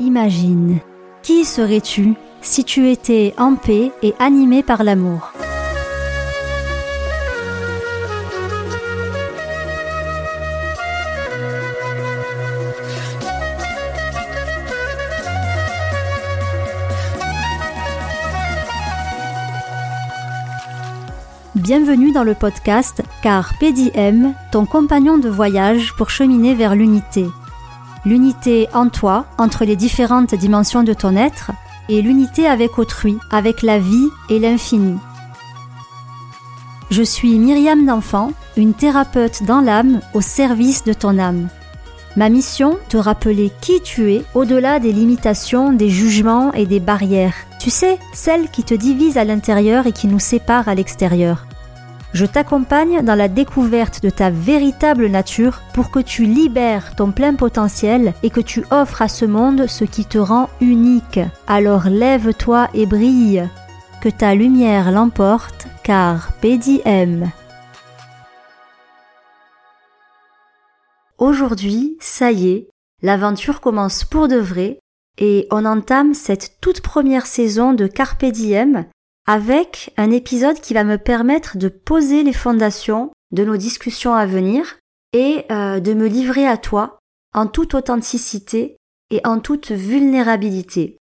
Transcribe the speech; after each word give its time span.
Imagine, 0.00 0.78
qui 1.22 1.44
serais-tu 1.44 2.14
si 2.40 2.62
tu 2.62 2.88
étais 2.88 3.34
en 3.36 3.56
paix 3.56 3.90
et 4.00 4.14
animé 4.20 4.62
par 4.62 4.84
l'amour? 4.84 5.32
Bienvenue 21.56 22.12
dans 22.12 22.22
le 22.22 22.34
podcast 22.34 23.02
Car 23.20 23.58
PDM, 23.58 24.32
ton 24.52 24.64
compagnon 24.64 25.18
de 25.18 25.28
voyage 25.28 25.92
pour 25.96 26.08
cheminer 26.08 26.54
vers 26.54 26.76
l'unité. 26.76 27.26
L'unité 28.04 28.68
en 28.74 28.88
toi, 28.88 29.26
entre 29.38 29.64
les 29.64 29.76
différentes 29.76 30.34
dimensions 30.34 30.82
de 30.82 30.92
ton 30.92 31.16
être, 31.16 31.50
et 31.88 32.02
l'unité 32.02 32.46
avec 32.46 32.78
autrui, 32.78 33.16
avec 33.30 33.62
la 33.62 33.78
vie 33.78 34.08
et 34.28 34.38
l'infini. 34.38 34.98
Je 36.90 37.02
suis 37.02 37.38
Myriam 37.38 37.84
d'Enfant, 37.84 38.32
une 38.56 38.74
thérapeute 38.74 39.42
dans 39.42 39.60
l'âme 39.60 40.00
au 40.14 40.20
service 40.20 40.84
de 40.84 40.92
ton 40.92 41.18
âme. 41.18 41.48
Ma 42.16 42.28
mission, 42.30 42.78
te 42.88 42.96
rappeler 42.96 43.52
qui 43.60 43.80
tu 43.82 44.12
es 44.12 44.24
au-delà 44.34 44.80
des 44.80 44.92
limitations, 44.92 45.72
des 45.72 45.90
jugements 45.90 46.52
et 46.52 46.66
des 46.66 46.80
barrières. 46.80 47.34
Tu 47.60 47.70
sais, 47.70 47.98
celles 48.12 48.48
qui 48.48 48.64
te 48.64 48.74
divisent 48.74 49.18
à 49.18 49.24
l'intérieur 49.24 49.86
et 49.86 49.92
qui 49.92 50.06
nous 50.06 50.18
séparent 50.18 50.68
à 50.68 50.74
l'extérieur. 50.74 51.47
Je 52.14 52.24
t'accompagne 52.24 53.02
dans 53.02 53.14
la 53.14 53.28
découverte 53.28 54.02
de 54.02 54.08
ta 54.08 54.30
véritable 54.30 55.08
nature 55.08 55.60
pour 55.74 55.90
que 55.90 55.98
tu 55.98 56.24
libères 56.24 56.96
ton 56.96 57.12
plein 57.12 57.34
potentiel 57.34 58.14
et 58.22 58.30
que 58.30 58.40
tu 58.40 58.64
offres 58.70 59.02
à 59.02 59.08
ce 59.08 59.26
monde 59.26 59.66
ce 59.66 59.84
qui 59.84 60.06
te 60.06 60.18
rend 60.18 60.48
unique. 60.60 61.20
Alors 61.46 61.88
lève-toi 61.88 62.68
et 62.72 62.86
brille. 62.86 63.46
Que 64.00 64.08
ta 64.08 64.34
lumière 64.34 64.90
l'emporte 64.90 65.66
car 65.82 66.32
PDM. 66.40 67.30
Aujourd'hui, 71.18 71.96
ça 72.00 72.30
y 72.30 72.50
est, 72.50 72.68
l'aventure 73.02 73.60
commence 73.60 74.04
pour 74.04 74.28
de 74.28 74.36
vrai 74.36 74.78
et 75.18 75.46
on 75.50 75.64
entame 75.64 76.14
cette 76.14 76.60
toute 76.60 76.80
première 76.80 77.26
saison 77.26 77.74
de 77.74 77.86
Carpe 77.86 78.24
Diem 78.24 78.86
avec 79.28 79.92
un 79.98 80.10
épisode 80.10 80.58
qui 80.58 80.72
va 80.72 80.84
me 80.84 80.96
permettre 80.96 81.58
de 81.58 81.68
poser 81.68 82.22
les 82.22 82.32
fondations 82.32 83.12
de 83.30 83.44
nos 83.44 83.58
discussions 83.58 84.14
à 84.14 84.24
venir 84.24 84.78
et 85.12 85.44
euh, 85.52 85.80
de 85.80 85.92
me 85.92 86.08
livrer 86.08 86.46
à 86.46 86.56
toi 86.56 86.98
en 87.34 87.46
toute 87.46 87.74
authenticité 87.74 88.78
et 89.10 89.20
en 89.24 89.38
toute 89.38 89.70
vulnérabilité. 89.70 90.96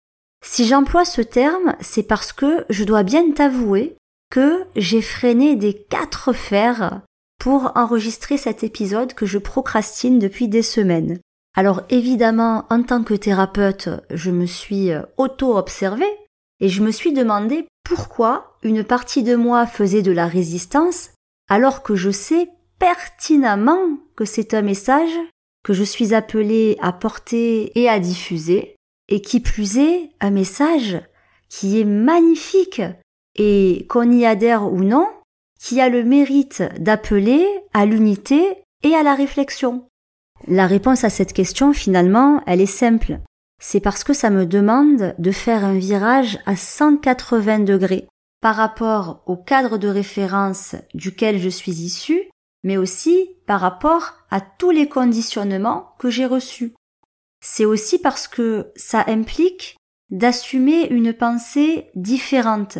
Si 0.42 0.66
j'emploie 0.66 1.04
ce 1.04 1.20
terme, 1.20 1.76
c'est 1.80 2.02
parce 2.02 2.32
que 2.32 2.64
je 2.70 2.84
dois 2.84 3.02
bien 3.02 3.30
t'avouer 3.30 3.98
que 4.30 4.64
j'ai 4.74 5.02
freiné 5.02 5.54
des 5.54 5.74
quatre 5.74 6.32
fers 6.32 7.02
pour 7.38 7.72
enregistrer 7.74 8.38
cet 8.38 8.64
épisode 8.64 9.12
que 9.12 9.26
je 9.26 9.38
procrastine 9.38 10.18
depuis 10.18 10.48
des 10.48 10.62
semaines. 10.62 11.18
Alors 11.54 11.82
évidemment, 11.90 12.64
en 12.70 12.82
tant 12.82 13.04
que 13.04 13.12
thérapeute, 13.12 13.90
je 14.10 14.30
me 14.30 14.46
suis 14.46 14.92
euh, 14.92 15.02
auto-observée 15.18 16.16
et 16.60 16.70
je 16.70 16.82
me 16.82 16.90
suis 16.90 17.12
demandé 17.12 17.66
pourquoi 17.84 18.56
une 18.62 18.82
partie 18.82 19.22
de 19.22 19.36
moi 19.36 19.66
faisait 19.66 20.02
de 20.02 20.12
la 20.12 20.26
résistance 20.26 21.10
alors 21.48 21.82
que 21.82 21.94
je 21.94 22.10
sais 22.10 22.48
pertinemment 22.78 23.98
que 24.16 24.24
c'est 24.24 24.54
un 24.54 24.62
message 24.62 25.12
que 25.62 25.72
je 25.72 25.82
suis 25.82 26.14
appelé 26.14 26.76
à 26.80 26.92
porter 26.92 27.78
et 27.78 27.88
à 27.88 27.98
diffuser, 27.98 28.76
et 29.08 29.20
qui 29.22 29.40
plus 29.40 29.78
est 29.78 30.10
un 30.20 30.30
message 30.30 31.00
qui 31.48 31.80
est 31.80 31.84
magnifique 31.84 32.82
et 33.36 33.86
qu'on 33.88 34.10
y 34.10 34.26
adhère 34.26 34.70
ou 34.70 34.82
non, 34.82 35.08
qui 35.58 35.80
a 35.80 35.88
le 35.88 36.04
mérite 36.04 36.62
d'appeler 36.78 37.46
à 37.72 37.86
l'unité 37.86 38.58
et 38.82 38.94
à 38.94 39.02
la 39.02 39.14
réflexion. 39.14 39.88
La 40.46 40.66
réponse 40.66 41.04
à 41.04 41.10
cette 41.10 41.32
question, 41.32 41.72
finalement, 41.72 42.42
elle 42.46 42.60
est 42.60 42.66
simple 42.66 43.20
c'est 43.66 43.80
parce 43.80 44.04
que 44.04 44.12
ça 44.12 44.28
me 44.28 44.44
demande 44.44 45.14
de 45.18 45.30
faire 45.30 45.64
un 45.64 45.78
virage 45.78 46.38
à 46.44 46.54
180 46.54 47.60
degrés 47.60 48.06
par 48.42 48.56
rapport 48.56 49.22
au 49.24 49.38
cadre 49.38 49.78
de 49.78 49.88
référence 49.88 50.74
duquel 50.92 51.38
je 51.38 51.48
suis 51.48 51.72
issu, 51.72 52.28
mais 52.62 52.76
aussi 52.76 53.30
par 53.46 53.62
rapport 53.62 54.12
à 54.30 54.42
tous 54.42 54.70
les 54.70 54.86
conditionnements 54.86 55.94
que 55.98 56.10
j'ai 56.10 56.26
reçus. 56.26 56.74
C'est 57.40 57.64
aussi 57.64 57.98
parce 57.98 58.28
que 58.28 58.70
ça 58.76 59.02
implique 59.06 59.78
d'assumer 60.10 60.86
une 60.90 61.14
pensée 61.14 61.90
différente, 61.94 62.76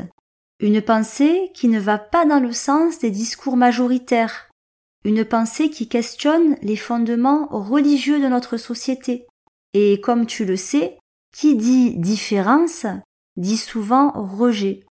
une 0.61 0.83
pensée 0.83 1.51
qui 1.55 1.69
ne 1.69 1.81
va 1.81 1.97
pas 1.97 2.27
dans 2.27 2.41
le 2.41 2.53
sens 2.53 2.99
des 2.99 3.11
discours 3.11 3.57
majoritaires, 3.57 4.51
une 5.07 5.25
pensée 5.25 5.71
qui 5.71 5.89
questionne 5.89 6.59
les 6.61 6.77
fondements 6.77 7.49
religieux 7.51 8.21
de 8.21 8.29
notre 8.29 8.59
société, 8.59 9.27
et 9.75 10.01
comme 10.01 10.27
tu 10.27 10.45
le 10.45 10.57
sais, 10.57 10.99
qui 11.33 11.57
dit 11.57 11.97
différence 11.97 12.87
dit 13.37 13.57
souvent 13.57 14.13
rejet. 14.15 14.85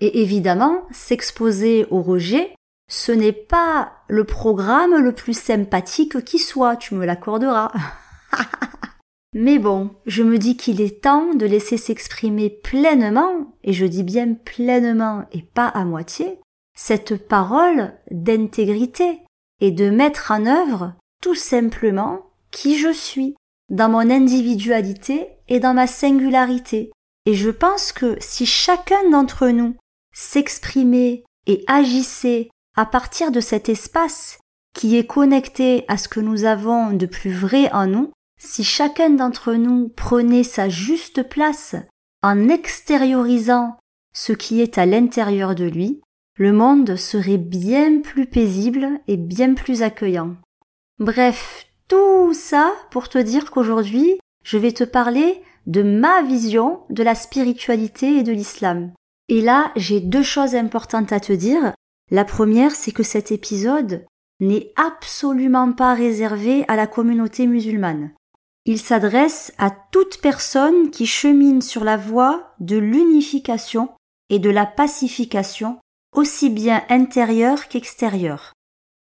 Et 0.00 0.22
évidemment, 0.22 0.86
s'exposer 0.90 1.86
au 1.90 2.00
rejet, 2.00 2.54
ce 2.90 3.12
n'est 3.12 3.32
pas 3.32 3.92
le 4.08 4.24
programme 4.24 4.96
le 4.96 5.12
plus 5.12 5.38
sympathique 5.38 6.24
qui 6.24 6.38
soit, 6.38 6.76
tu 6.76 6.94
me 6.94 7.04
l'accorderas. 7.04 7.70
Mais 9.34 9.58
bon, 9.58 9.90
je 10.06 10.22
me 10.22 10.38
dis 10.38 10.56
qu'il 10.56 10.80
est 10.80 11.02
temps 11.02 11.34
de 11.34 11.46
laisser 11.46 11.76
s'exprimer 11.76 12.50
pleinement, 12.50 13.54
et 13.62 13.72
je 13.72 13.86
dis 13.86 14.02
bien 14.02 14.34
pleinement 14.34 15.26
et 15.30 15.42
pas 15.42 15.68
à 15.68 15.84
moitié, 15.84 16.40
cette 16.74 17.28
parole 17.28 17.92
d'intégrité 18.10 19.20
et 19.60 19.70
de 19.70 19.90
mettre 19.90 20.32
en 20.32 20.46
œuvre 20.46 20.94
tout 21.22 21.34
simplement 21.34 22.30
qui 22.50 22.78
je 22.78 22.92
suis 22.92 23.36
dans 23.70 23.88
mon 23.88 24.10
individualité 24.10 25.28
et 25.48 25.60
dans 25.60 25.74
ma 25.74 25.86
singularité. 25.86 26.90
Et 27.26 27.34
je 27.34 27.50
pense 27.50 27.92
que 27.92 28.16
si 28.20 28.46
chacun 28.46 29.10
d'entre 29.10 29.48
nous 29.48 29.76
s'exprimait 30.12 31.24
et 31.46 31.64
agissait 31.66 32.50
à 32.76 32.84
partir 32.84 33.30
de 33.30 33.40
cet 33.40 33.68
espace 33.68 34.38
qui 34.74 34.96
est 34.96 35.06
connecté 35.06 35.84
à 35.88 35.96
ce 35.96 36.08
que 36.08 36.20
nous 36.20 36.44
avons 36.44 36.92
de 36.92 37.06
plus 37.06 37.32
vrai 37.32 37.70
en 37.72 37.86
nous, 37.86 38.12
si 38.38 38.64
chacun 38.64 39.10
d'entre 39.10 39.54
nous 39.54 39.88
prenait 39.88 40.44
sa 40.44 40.68
juste 40.68 41.28
place 41.28 41.76
en 42.22 42.48
extériorisant 42.48 43.76
ce 44.14 44.32
qui 44.32 44.60
est 44.60 44.78
à 44.78 44.86
l'intérieur 44.86 45.54
de 45.54 45.64
lui, 45.64 46.00
le 46.36 46.52
monde 46.52 46.96
serait 46.96 47.38
bien 47.38 48.00
plus 48.00 48.26
paisible 48.26 48.88
et 49.08 49.16
bien 49.16 49.54
plus 49.54 49.82
accueillant. 49.82 50.36
Bref, 50.98 51.66
tout 51.90 52.32
ça 52.32 52.72
pour 52.90 53.08
te 53.08 53.18
dire 53.18 53.50
qu'aujourd'hui, 53.50 54.18
je 54.44 54.56
vais 54.56 54.72
te 54.72 54.84
parler 54.84 55.42
de 55.66 55.82
ma 55.82 56.22
vision 56.22 56.80
de 56.88 57.02
la 57.02 57.14
spiritualité 57.14 58.16
et 58.16 58.22
de 58.22 58.32
l'islam. 58.32 58.92
Et 59.28 59.42
là, 59.42 59.72
j'ai 59.76 60.00
deux 60.00 60.22
choses 60.22 60.54
importantes 60.54 61.12
à 61.12 61.20
te 61.20 61.32
dire. 61.32 61.72
La 62.10 62.24
première, 62.24 62.70
c'est 62.70 62.92
que 62.92 63.02
cet 63.02 63.32
épisode 63.32 64.06
n'est 64.40 64.72
absolument 64.76 65.72
pas 65.72 65.94
réservé 65.94 66.64
à 66.68 66.76
la 66.76 66.86
communauté 66.86 67.46
musulmane. 67.46 68.12
Il 68.66 68.78
s'adresse 68.78 69.52
à 69.58 69.70
toute 69.70 70.20
personne 70.20 70.90
qui 70.90 71.06
chemine 71.06 71.60
sur 71.60 71.82
la 71.82 71.96
voie 71.96 72.54
de 72.60 72.76
l'unification 72.76 73.90
et 74.28 74.38
de 74.38 74.50
la 74.50 74.66
pacification, 74.66 75.78
aussi 76.14 76.50
bien 76.50 76.82
intérieure 76.88 77.68
qu'extérieure. 77.68 78.52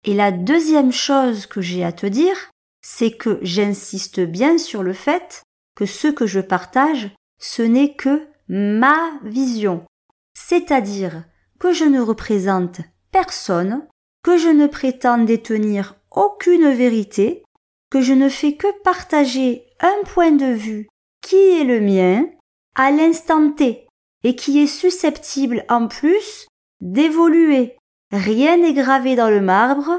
Et 0.05 0.13
la 0.13 0.31
deuxième 0.31 0.91
chose 0.91 1.45
que 1.45 1.61
j'ai 1.61 1.83
à 1.83 1.91
te 1.91 2.05
dire, 2.05 2.49
c'est 2.91 3.11
que 3.11 3.37
j'insiste 3.43 4.19
bien 4.19 4.57
sur 4.57 4.81
le 4.81 4.93
fait 4.93 5.43
que 5.75 5.85
ce 5.85 6.07
que 6.07 6.25
je 6.25 6.39
partage, 6.39 7.11
ce 7.39 7.61
n'est 7.61 7.93
que 7.93 8.27
ma 8.47 9.11
vision. 9.23 9.85
C'est-à-dire 10.33 11.23
que 11.59 11.71
je 11.71 11.85
ne 11.85 12.01
représente 12.01 12.81
personne, 13.11 13.87
que 14.23 14.39
je 14.39 14.49
ne 14.49 14.65
prétends 14.65 15.19
détenir 15.19 15.97
aucune 16.09 16.71
vérité, 16.71 17.43
que 17.91 18.01
je 18.01 18.13
ne 18.13 18.27
fais 18.27 18.53
que 18.53 18.67
partager 18.81 19.67
un 19.79 20.03
point 20.05 20.31
de 20.31 20.51
vue 20.51 20.87
qui 21.21 21.35
est 21.35 21.65
le 21.65 21.81
mien 21.81 22.25
à 22.73 22.89
l'instant 22.89 23.51
T 23.51 23.87
et 24.23 24.35
qui 24.35 24.63
est 24.63 24.67
susceptible 24.67 25.63
en 25.69 25.87
plus 25.87 26.47
d'évoluer. 26.81 27.77
Rien 28.11 28.57
n'est 28.57 28.73
gravé 28.73 29.15
dans 29.15 29.29
le 29.29 29.41
marbre, 29.41 29.91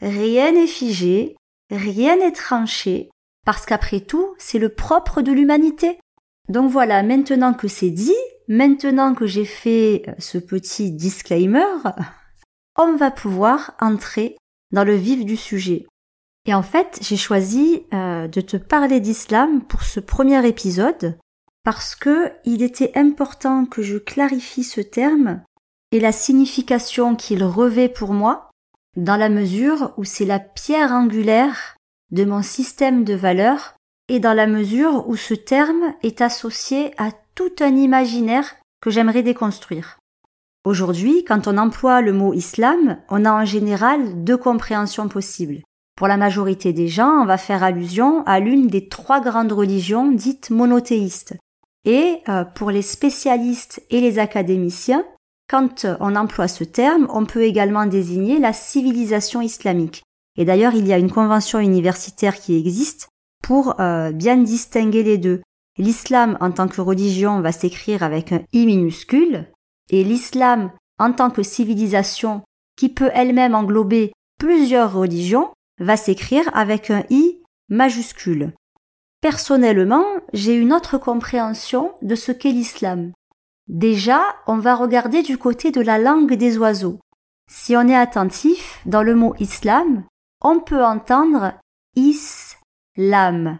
rien 0.00 0.52
n'est 0.52 0.66
figé, 0.66 1.36
rien 1.70 2.16
n'est 2.16 2.32
tranché, 2.32 3.10
parce 3.44 3.66
qu'après 3.66 4.00
tout, 4.00 4.34
c'est 4.38 4.58
le 4.58 4.68
propre 4.68 5.22
de 5.22 5.32
l'humanité. 5.32 5.98
Donc 6.48 6.70
voilà, 6.70 7.02
maintenant 7.02 7.54
que 7.54 7.68
c'est 7.68 7.90
dit, 7.90 8.16
maintenant 8.48 9.14
que 9.14 9.26
j'ai 9.26 9.44
fait 9.44 10.02
euh, 10.08 10.12
ce 10.18 10.38
petit 10.38 10.92
disclaimer, 10.92 11.66
on 12.76 12.96
va 12.96 13.10
pouvoir 13.10 13.74
entrer 13.80 14.36
dans 14.72 14.84
le 14.84 14.94
vif 14.94 15.24
du 15.24 15.36
sujet. 15.36 15.86
Et 16.46 16.54
en 16.54 16.62
fait, 16.62 16.98
j'ai 17.02 17.16
choisi 17.16 17.82
euh, 17.92 18.26
de 18.28 18.40
te 18.40 18.56
parler 18.56 19.00
d'islam 19.00 19.62
pour 19.62 19.82
ce 19.82 20.00
premier 20.00 20.46
épisode, 20.46 21.18
parce 21.64 21.94
que 21.94 22.32
il 22.44 22.62
était 22.62 22.96
important 22.96 23.66
que 23.66 23.82
je 23.82 23.98
clarifie 23.98 24.64
ce 24.64 24.80
terme 24.80 25.42
et 25.92 26.00
la 26.00 26.12
signification 26.12 27.16
qu'il 27.16 27.44
revêt 27.44 27.88
pour 27.88 28.14
moi, 28.14 28.47
dans 28.98 29.16
la 29.16 29.28
mesure 29.28 29.92
où 29.96 30.04
c'est 30.04 30.24
la 30.24 30.40
pierre 30.40 30.90
angulaire 30.90 31.76
de 32.10 32.24
mon 32.24 32.42
système 32.42 33.04
de 33.04 33.14
valeurs 33.14 33.76
et 34.08 34.18
dans 34.18 34.34
la 34.34 34.48
mesure 34.48 35.08
où 35.08 35.14
ce 35.14 35.34
terme 35.34 35.94
est 36.02 36.20
associé 36.20 36.90
à 36.98 37.10
tout 37.36 37.52
un 37.60 37.76
imaginaire 37.76 38.56
que 38.82 38.90
j'aimerais 38.90 39.22
déconstruire. 39.22 40.00
Aujourd'hui, 40.64 41.24
quand 41.24 41.46
on 41.46 41.58
emploie 41.58 42.00
le 42.00 42.12
mot 42.12 42.34
islam, 42.34 42.98
on 43.08 43.24
a 43.24 43.32
en 43.32 43.44
général 43.44 44.24
deux 44.24 44.36
compréhensions 44.36 45.08
possibles. 45.08 45.62
Pour 45.96 46.08
la 46.08 46.16
majorité 46.16 46.72
des 46.72 46.88
gens, 46.88 47.22
on 47.22 47.24
va 47.24 47.38
faire 47.38 47.62
allusion 47.62 48.24
à 48.26 48.40
l'une 48.40 48.66
des 48.66 48.88
trois 48.88 49.20
grandes 49.20 49.52
religions 49.52 50.10
dites 50.10 50.50
monothéistes. 50.50 51.36
Et 51.84 52.18
euh, 52.28 52.44
pour 52.44 52.72
les 52.72 52.82
spécialistes 52.82 53.80
et 53.90 54.00
les 54.00 54.18
académiciens, 54.18 55.04
quand 55.48 55.86
on 56.00 56.14
emploie 56.14 56.48
ce 56.48 56.64
terme, 56.64 57.06
on 57.10 57.24
peut 57.24 57.42
également 57.42 57.86
désigner 57.86 58.38
la 58.38 58.52
civilisation 58.52 59.40
islamique. 59.40 60.02
Et 60.36 60.44
d'ailleurs, 60.44 60.74
il 60.74 60.86
y 60.86 60.92
a 60.92 60.98
une 60.98 61.10
convention 61.10 61.58
universitaire 61.58 62.38
qui 62.38 62.56
existe 62.56 63.08
pour 63.42 63.80
euh, 63.80 64.12
bien 64.12 64.36
distinguer 64.36 65.02
les 65.02 65.18
deux. 65.18 65.40
L'islam 65.78 66.36
en 66.40 66.50
tant 66.50 66.68
que 66.68 66.80
religion 66.80 67.40
va 67.40 67.52
s'écrire 67.52 68.02
avec 68.02 68.32
un 68.32 68.42
i 68.52 68.66
minuscule, 68.66 69.46
et 69.90 70.04
l'islam 70.04 70.70
en 70.98 71.12
tant 71.12 71.30
que 71.30 71.42
civilisation 71.42 72.42
qui 72.76 72.88
peut 72.88 73.10
elle-même 73.14 73.54
englober 73.54 74.12
plusieurs 74.38 74.92
religions 74.92 75.50
va 75.80 75.96
s'écrire 75.96 76.48
avec 76.52 76.90
un 76.90 77.04
i 77.10 77.40
majuscule. 77.68 78.52
Personnellement, 79.20 80.04
j'ai 80.32 80.54
une 80.54 80.72
autre 80.72 80.98
compréhension 80.98 81.92
de 82.02 82.14
ce 82.14 82.32
qu'est 82.32 82.52
l'islam. 82.52 83.12
Déjà, 83.68 84.22
on 84.46 84.58
va 84.58 84.74
regarder 84.74 85.22
du 85.22 85.36
côté 85.36 85.70
de 85.70 85.80
la 85.80 85.98
langue 85.98 86.34
des 86.34 86.56
oiseaux. 86.56 86.98
Si 87.50 87.76
on 87.76 87.86
est 87.86 87.94
attentif, 87.94 88.80
dans 88.86 89.02
le 89.02 89.14
mot 89.14 89.34
islam, 89.38 90.04
on 90.42 90.60
peut 90.60 90.82
entendre 90.82 91.52
islam, 91.96 93.58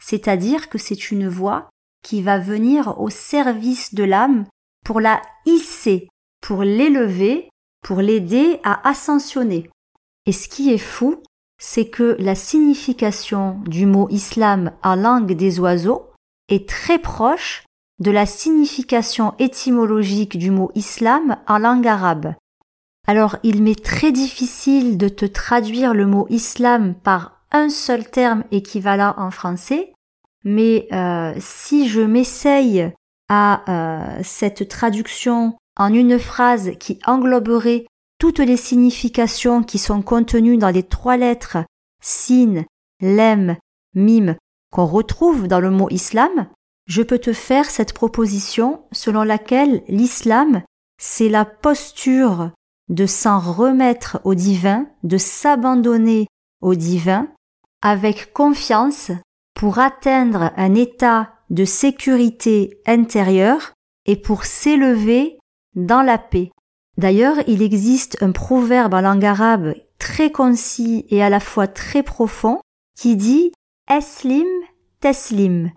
c'est-à-dire 0.00 0.68
que 0.68 0.78
c'est 0.78 1.10
une 1.10 1.28
voix 1.28 1.68
qui 2.02 2.22
va 2.22 2.38
venir 2.38 3.00
au 3.00 3.10
service 3.10 3.94
de 3.94 4.04
l'âme 4.04 4.44
pour 4.84 5.00
la 5.00 5.22
hisser, 5.46 6.08
pour 6.40 6.62
l'élever, 6.62 7.48
pour 7.82 8.00
l'aider 8.00 8.60
à 8.64 8.88
ascensionner. 8.88 9.70
Et 10.26 10.32
ce 10.32 10.48
qui 10.48 10.72
est 10.72 10.78
fou, 10.78 11.22
c'est 11.58 11.88
que 11.88 12.16
la 12.18 12.34
signification 12.34 13.60
du 13.66 13.86
mot 13.86 14.08
islam 14.10 14.72
en 14.82 14.96
langue 14.96 15.32
des 15.32 15.60
oiseaux 15.60 16.10
est 16.48 16.68
très 16.68 16.98
proche 16.98 17.64
de 18.00 18.10
la 18.10 18.26
signification 18.26 19.34
étymologique 19.38 20.36
du 20.38 20.50
mot 20.50 20.70
islam 20.74 21.36
en 21.46 21.58
langue 21.58 21.86
arabe. 21.86 22.34
Alors 23.06 23.36
il 23.42 23.62
m'est 23.62 23.82
très 23.82 24.12
difficile 24.12 24.96
de 24.98 25.08
te 25.08 25.24
traduire 25.24 25.94
le 25.94 26.06
mot 26.06 26.26
islam 26.30 26.94
par 26.94 27.42
un 27.52 27.68
seul 27.68 28.08
terme 28.10 28.44
équivalent 28.50 29.14
en 29.16 29.30
français, 29.30 29.92
mais 30.44 30.88
euh, 30.92 31.34
si 31.38 31.88
je 31.88 32.00
m'essaye 32.00 32.92
à 33.28 33.62
euh, 33.68 34.20
cette 34.22 34.68
traduction 34.68 35.56
en 35.76 35.92
une 35.92 36.18
phrase 36.18 36.72
qui 36.78 36.98
engloberait 37.06 37.86
toutes 38.18 38.38
les 38.38 38.56
significations 38.56 39.62
qui 39.62 39.78
sont 39.78 40.02
contenues 40.02 40.58
dans 40.58 40.70
les 40.70 40.82
trois 40.82 41.16
lettres 41.16 41.58
sin, 42.02 42.64
lem, 43.00 43.56
mim 43.94 44.36
qu'on 44.70 44.86
retrouve 44.86 45.46
dans 45.46 45.60
le 45.60 45.70
mot 45.70 45.88
islam, 45.90 46.48
je 46.86 47.02
peux 47.02 47.18
te 47.18 47.32
faire 47.32 47.70
cette 47.70 47.92
proposition 47.92 48.84
selon 48.92 49.22
laquelle 49.22 49.82
l'islam, 49.88 50.62
c'est 50.98 51.28
la 51.28 51.44
posture 51.44 52.50
de 52.88 53.06
s'en 53.06 53.38
remettre 53.38 54.20
au 54.24 54.34
divin, 54.34 54.86
de 55.02 55.16
s'abandonner 55.16 56.26
au 56.60 56.74
divin, 56.74 57.28
avec 57.82 58.32
confiance 58.32 59.10
pour 59.54 59.78
atteindre 59.78 60.52
un 60.56 60.74
état 60.74 61.32
de 61.50 61.64
sécurité 61.64 62.80
intérieure 62.86 63.72
et 64.06 64.16
pour 64.16 64.44
s'élever 64.44 65.38
dans 65.74 66.02
la 66.02 66.18
paix. 66.18 66.50
D'ailleurs, 66.98 67.36
il 67.46 67.62
existe 67.62 68.22
un 68.22 68.32
proverbe 68.32 68.94
en 68.94 69.00
langue 69.00 69.24
arabe 69.24 69.74
très 69.98 70.30
concis 70.30 71.06
et 71.08 71.22
à 71.22 71.30
la 71.30 71.40
fois 71.40 71.66
très 71.66 72.02
profond 72.02 72.60
qui 72.96 73.16
dit 73.16 73.52
Eslim 73.88 74.46
teslim, 75.00 75.70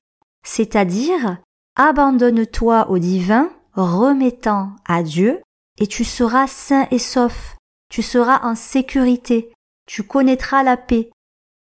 c'est-à-dire 0.47 1.39
abandonne-toi 1.75 2.89
au 2.89 2.99
divin, 2.99 3.49
remettant 3.73 4.71
à 4.88 5.03
Dieu, 5.03 5.41
et 5.77 5.88
tu 5.88 6.05
seras 6.05 6.47
sain 6.47 6.88
et 6.89 6.99
sauf, 6.99 7.57
tu 7.89 8.01
seras 8.01 8.39
en 8.44 8.55
sécurité, 8.55 9.51
tu 9.88 10.03
connaîtras 10.03 10.63
la 10.63 10.77
paix. 10.77 11.11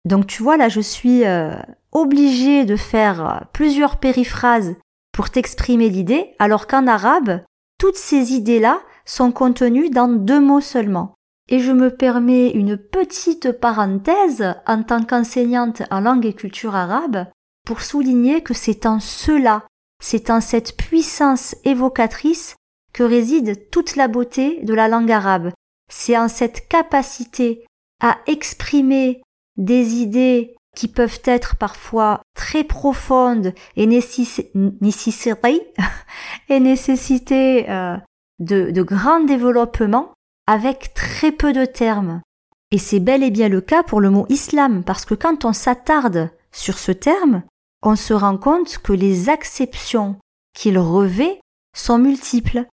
Donc 0.04 0.28
tu 0.28 0.44
vois 0.44 0.56
là, 0.56 0.68
je 0.68 0.80
suis 0.80 1.26
euh, 1.26 1.56
obligée 1.90 2.64
de 2.64 2.76
faire 2.76 3.48
plusieurs 3.52 3.96
périphrases 3.96 4.76
pour 5.12 5.30
t'exprimer 5.30 5.88
l'idée, 5.88 6.34
alors 6.38 6.68
qu'en 6.68 6.86
arabe, 6.86 7.40
toutes 7.78 7.96
ces 7.96 8.34
idées-là 8.34 8.80
sont 9.04 9.32
contenues 9.32 9.90
dans 9.90 10.08
deux 10.08 10.40
mots 10.40 10.60
seulement. 10.60 11.14
Et 11.48 11.58
je 11.58 11.72
me 11.72 11.90
permets 11.90 12.50
une 12.50 12.76
petite 12.76 13.50
parenthèse 13.50 14.54
en 14.64 14.84
tant 14.84 15.02
qu'enseignante 15.02 15.82
en 15.90 16.00
langue 16.00 16.24
et 16.24 16.34
culture 16.34 16.76
arabe 16.76 17.26
pour 17.66 17.82
souligner 17.82 18.42
que 18.42 18.54
c'est 18.54 18.86
en 18.86 19.00
cela, 19.00 19.66
c'est 20.00 20.30
en 20.30 20.40
cette 20.40 20.76
puissance 20.76 21.54
évocatrice 21.64 22.56
que 22.94 23.02
réside 23.02 23.68
toute 23.70 23.96
la 23.96 24.08
beauté 24.08 24.60
de 24.62 24.72
la 24.72 24.88
langue 24.88 25.12
arabe. 25.12 25.52
C'est 25.90 26.16
en 26.16 26.28
cette 26.28 26.68
capacité 26.68 27.66
à 28.00 28.16
exprimer 28.26 29.20
des 29.58 29.96
idées 29.96 30.54
qui 30.76 30.88
peuvent 30.88 31.20
être 31.24 31.56
parfois 31.56 32.22
très 32.34 32.64
profondes 32.64 33.52
et, 33.76 33.82
et 36.48 36.60
nécessiter 36.60 37.68
euh, 37.68 37.96
de 38.38 38.82
grands 38.82 39.24
développements 39.24 40.12
avec 40.46 40.94
très 40.94 41.32
peu 41.32 41.52
de 41.52 41.64
termes. 41.64 42.22
Et 42.70 42.78
c'est 42.78 43.00
bel 43.00 43.22
et 43.22 43.30
bien 43.30 43.48
le 43.48 43.60
cas 43.60 43.82
pour 43.82 44.00
le 44.00 44.10
mot 44.10 44.26
islam, 44.28 44.84
parce 44.84 45.04
que 45.04 45.14
quand 45.14 45.44
on 45.44 45.52
s'attarde 45.52 46.30
sur 46.52 46.78
ce 46.78 46.92
terme, 46.92 47.42
on 47.82 47.96
se 47.96 48.14
rend 48.14 48.36
compte 48.36 48.78
que 48.78 48.92
les 48.92 49.28
acceptions 49.28 50.16
qu'il 50.54 50.78
revêt 50.78 51.40
sont 51.76 51.98
multiples. 51.98 52.66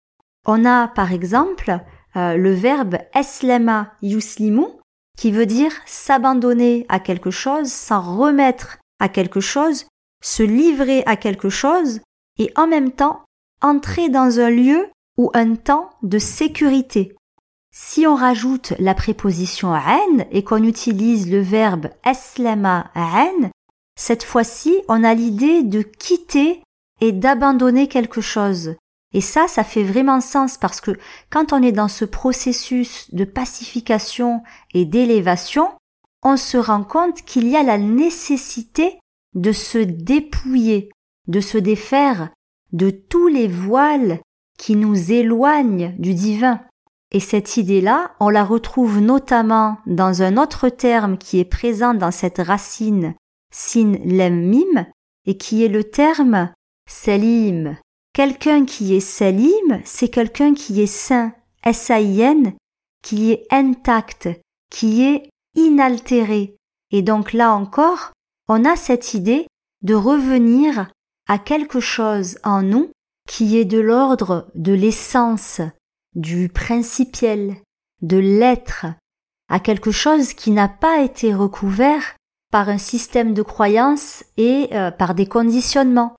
On 0.46 0.65
a 0.65 0.88
par 0.88 1.12
exemple 1.12 1.79
euh, 2.15 2.36
le 2.36 2.53
verbe 2.53 2.98
eslema 3.13 3.93
yuslimu 4.01 4.65
qui 5.17 5.31
veut 5.31 5.46
dire 5.46 5.72
s'abandonner 5.86 6.86
à 6.89 7.00
quelque 7.00 7.31
chose, 7.31 7.72
s'en 7.72 8.01
remettre 8.17 8.77
à 9.00 9.10
quelque 9.10 9.39
chose, 9.39 9.86
se 10.24 10.43
livrer 10.43 11.03
à 11.05 11.15
quelque 11.15 11.50
chose 11.50 12.00
et 12.38 12.51
en 12.55 12.67
même 12.67 12.91
temps 12.91 13.24
entrer 13.62 14.10
dans 14.10 14.39
un 14.39 14.50
lieu 14.50 14.89
ou 15.17 15.31
un 15.34 15.55
temps 15.55 15.89
de 16.03 16.20
sécurité. 16.20 17.15
Si 17.74 18.05
on 18.05 18.15
rajoute 18.15 18.74
la 18.79 18.93
préposition 18.93 19.70
en 19.70 20.25
et 20.31 20.43
qu'on 20.43 20.63
utilise 20.63 21.31
le 21.31 21.39
verbe 21.39 21.89
eslema 22.05 22.91
en, 22.96 23.50
cette 23.95 24.24
fois-ci, 24.24 24.81
on 24.88 25.03
a 25.03 25.13
l'idée 25.13 25.63
de 25.63 25.81
quitter 25.81 26.63
et 27.01 27.12
d'abandonner 27.12 27.88
quelque 27.88 28.21
chose. 28.21 28.75
Et 29.13 29.21
ça, 29.21 29.48
ça 29.48 29.63
fait 29.63 29.83
vraiment 29.83 30.21
sens 30.21 30.57
parce 30.57 30.79
que 30.79 30.98
quand 31.29 31.51
on 31.53 31.62
est 31.62 31.74
dans 31.74 31.89
ce 31.89 32.05
processus 32.05 33.13
de 33.13 33.25
pacification 33.25 34.41
et 34.74 34.86
d'élévation, 34.86 35.69
on 36.24 36.38
se 36.38 36.57
rend 36.57 36.83
compte 36.83 37.24
qu'il 37.24 37.48
y 37.48 37.57
a 37.57 37.63
la 37.63 37.77
nécessité 37.77 39.00
de 39.36 39.51
se 39.51 39.79
dépouiller, 39.79 40.89
de 41.27 41.41
se 41.41 41.57
défaire 41.57 42.29
de 42.71 42.89
tous 42.89 43.27
les 43.27 43.48
voiles 43.48 44.19
qui 44.57 44.75
nous 44.75 45.12
éloignent 45.12 45.93
du 45.98 46.13
divin. 46.13 46.62
Et 47.12 47.19
cette 47.19 47.57
idée-là, 47.57 48.12
on 48.21 48.29
la 48.29 48.45
retrouve 48.45 49.00
notamment 49.00 49.79
dans 49.86 50.21
un 50.21 50.38
autre 50.38 50.69
terme 50.69 51.17
qui 51.17 51.39
est 51.39 51.45
présent 51.45 51.93
dans 51.93 52.12
cette 52.12 52.38
racine 52.38 53.15
sin 53.51 53.93
lem 54.05 54.50
mim 54.50 54.88
et 55.25 55.38
qui 55.38 55.63
est 55.63 55.70
le 55.70 55.84
terme 55.84 56.51
salim. 56.89 57.77
Quelqu'un 58.13 58.65
qui 58.65 58.96
est 58.96 59.00
salim, 59.00 59.81
c'est 59.86 60.10
quelqu'un 60.10 60.53
qui 60.53 60.81
est 60.81 60.88
sain, 60.88 61.34
s 61.63 61.91
qui 63.03 63.31
est 63.31 63.46
intact, 63.51 64.29
qui 64.70 65.03
est 65.03 65.29
inaltéré. 65.55 66.55
Et 66.91 67.01
donc 67.01 67.34
là 67.34 67.53
encore, 67.53 68.12
on 68.48 68.65
a 68.65 68.75
cette 68.75 69.13
idée 69.13 69.48
de 69.81 69.96
revenir 69.96 70.91
à 71.27 71.39
quelque 71.39 71.79
chose 71.79 72.38
en 72.43 72.62
nous 72.62 72.91
qui 73.27 73.58
est 73.58 73.65
de 73.65 73.79
l'ordre 73.79 74.51
de 74.55 74.74
l'essence, 74.74 75.62
du 76.15 76.50
principiel, 76.50 77.55
de 78.01 78.17
l'être, 78.17 78.88
à 79.48 79.60
quelque 79.60 79.91
chose 79.91 80.34
qui 80.34 80.51
n'a 80.51 80.67
pas 80.67 81.01
été 81.01 81.34
recouvert 81.34 82.15
par 82.51 82.70
un 82.70 82.77
système 82.77 83.34
de 83.34 83.41
croyances 83.41 84.24
et 84.38 84.70
euh, 84.74 84.91
par 84.91 85.15
des 85.15 85.25
conditionnements, 85.25 86.15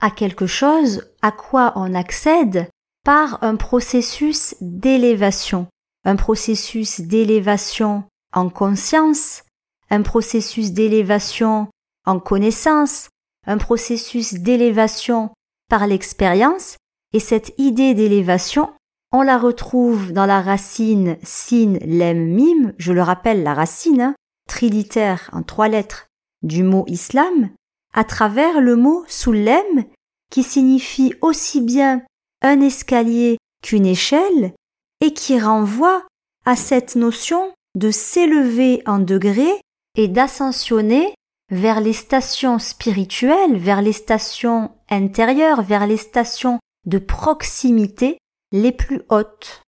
à 0.00 0.10
quelque 0.10 0.46
chose 0.46 1.04
à 1.22 1.30
quoi 1.30 1.72
on 1.76 1.94
accède 1.94 2.68
par 3.04 3.42
un 3.44 3.56
processus 3.56 4.56
d'élévation, 4.60 5.66
un 6.04 6.16
processus 6.16 7.02
d'élévation 7.02 8.04
en 8.32 8.48
conscience, 8.48 9.42
un 9.90 10.02
processus 10.02 10.72
d'élévation 10.72 11.68
en 12.06 12.18
connaissance, 12.18 13.08
un 13.46 13.58
processus 13.58 14.34
d'élévation 14.34 15.30
par 15.68 15.86
l'expérience, 15.86 16.76
et 17.12 17.20
cette 17.20 17.54
idée 17.58 17.94
d'élévation, 17.94 18.72
on 19.12 19.22
la 19.22 19.38
retrouve 19.38 20.12
dans 20.12 20.26
la 20.26 20.40
racine 20.40 21.16
sin, 21.22 21.78
lem, 21.86 22.34
mim, 22.34 22.72
je 22.78 22.92
le 22.92 23.02
rappelle, 23.02 23.42
la 23.42 23.54
racine, 23.54 24.00
hein, 24.00 24.14
trilitaire 24.48 25.30
en 25.32 25.42
trois 25.42 25.68
lettres 25.68 26.06
du 26.42 26.62
mot 26.62 26.84
islam, 26.86 27.50
à 27.92 28.04
travers 28.04 28.60
le 28.60 28.76
mot 28.76 29.04
soulem, 29.08 29.84
qui 30.30 30.42
signifie 30.42 31.14
aussi 31.20 31.60
bien 31.60 32.02
un 32.42 32.60
escalier 32.60 33.38
qu'une 33.62 33.86
échelle, 33.86 34.52
et 35.00 35.12
qui 35.12 35.40
renvoie 35.40 36.02
à 36.44 36.56
cette 36.56 36.96
notion 36.96 37.52
de 37.74 37.90
s'élever 37.90 38.82
en 38.86 38.98
degrés 38.98 39.60
et 39.96 40.08
d'ascensionner 40.08 41.14
vers 41.50 41.80
les 41.80 41.92
stations 41.92 42.58
spirituelles, 42.58 43.56
vers 43.56 43.82
les 43.82 43.92
stations 43.92 44.72
intérieures, 44.90 45.62
vers 45.62 45.86
les 45.86 45.96
stations 45.96 46.58
de 46.86 46.98
proximité 46.98 48.18
les 48.52 48.72
plus 48.72 49.02
hautes. 49.08 49.62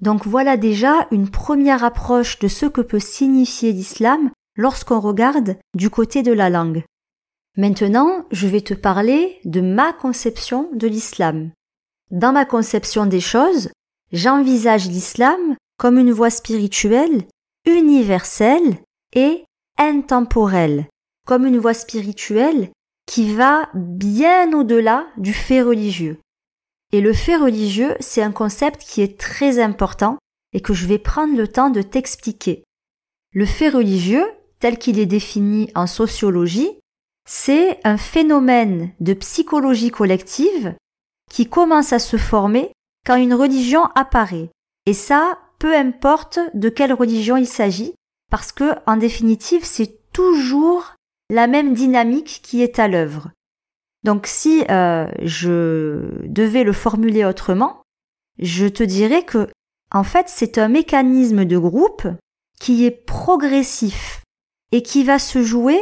Donc 0.00 0.26
voilà 0.26 0.56
déjà 0.56 1.06
une 1.10 1.30
première 1.30 1.84
approche 1.84 2.38
de 2.38 2.48
ce 2.48 2.66
que 2.66 2.80
peut 2.80 3.00
signifier 3.00 3.72
l'islam 3.72 4.30
lorsqu'on 4.56 5.00
regarde 5.00 5.56
du 5.74 5.90
côté 5.90 6.22
de 6.22 6.32
la 6.32 6.50
langue. 6.50 6.84
Maintenant, 7.56 8.26
je 8.30 8.46
vais 8.46 8.60
te 8.60 8.74
parler 8.74 9.38
de 9.44 9.60
ma 9.60 9.92
conception 9.94 10.68
de 10.74 10.86
l'islam. 10.86 11.50
Dans 12.10 12.32
ma 12.32 12.44
conception 12.44 13.06
des 13.06 13.20
choses, 13.20 13.70
j'envisage 14.12 14.86
l'islam 14.88 15.56
comme 15.78 15.98
une 15.98 16.12
voie 16.12 16.30
spirituelle 16.30 17.24
universelle 17.66 18.78
et 19.14 19.44
intemporelle, 19.78 20.86
comme 21.26 21.46
une 21.46 21.58
voie 21.58 21.74
spirituelle 21.74 22.70
qui 23.06 23.34
va 23.34 23.68
bien 23.74 24.52
au-delà 24.52 25.06
du 25.16 25.32
fait 25.32 25.62
religieux. 25.62 26.18
Et 26.96 27.02
le 27.02 27.12
fait 27.12 27.36
religieux, 27.36 27.94
c'est 28.00 28.22
un 28.22 28.32
concept 28.32 28.80
qui 28.80 29.02
est 29.02 29.20
très 29.20 29.58
important 29.58 30.16
et 30.54 30.62
que 30.62 30.72
je 30.72 30.86
vais 30.86 30.96
prendre 30.96 31.36
le 31.36 31.46
temps 31.46 31.68
de 31.68 31.82
t'expliquer. 31.82 32.64
Le 33.34 33.44
fait 33.44 33.68
religieux, 33.68 34.24
tel 34.60 34.78
qu'il 34.78 34.98
est 34.98 35.04
défini 35.04 35.70
en 35.74 35.86
sociologie, 35.86 36.70
c'est 37.28 37.80
un 37.84 37.98
phénomène 37.98 38.92
de 39.00 39.12
psychologie 39.12 39.90
collective 39.90 40.74
qui 41.30 41.50
commence 41.50 41.92
à 41.92 41.98
se 41.98 42.16
former 42.16 42.72
quand 43.04 43.16
une 43.16 43.34
religion 43.34 43.84
apparaît. 43.94 44.48
Et 44.86 44.94
ça, 44.94 45.38
peu 45.58 45.76
importe 45.76 46.38
de 46.54 46.70
quelle 46.70 46.94
religion 46.94 47.36
il 47.36 47.46
s'agit, 47.46 47.92
parce 48.30 48.52
que, 48.52 48.72
en 48.86 48.96
définitive, 48.96 49.66
c'est 49.66 49.98
toujours 50.14 50.94
la 51.28 51.46
même 51.46 51.74
dynamique 51.74 52.40
qui 52.42 52.62
est 52.62 52.78
à 52.78 52.88
l'œuvre. 52.88 53.32
Donc 54.06 54.28
si 54.28 54.64
euh, 54.70 55.08
je 55.20 56.24
devais 56.28 56.62
le 56.62 56.72
formuler 56.72 57.24
autrement, 57.24 57.82
je 58.38 58.66
te 58.66 58.84
dirais 58.84 59.24
que 59.24 59.48
en 59.92 60.04
fait 60.04 60.26
c'est 60.28 60.58
un 60.58 60.68
mécanisme 60.68 61.44
de 61.44 61.58
groupe 61.58 62.06
qui 62.60 62.86
est 62.86 62.92
progressif 62.92 64.22
et 64.70 64.84
qui 64.84 65.02
va 65.02 65.18
se 65.18 65.42
jouer 65.42 65.80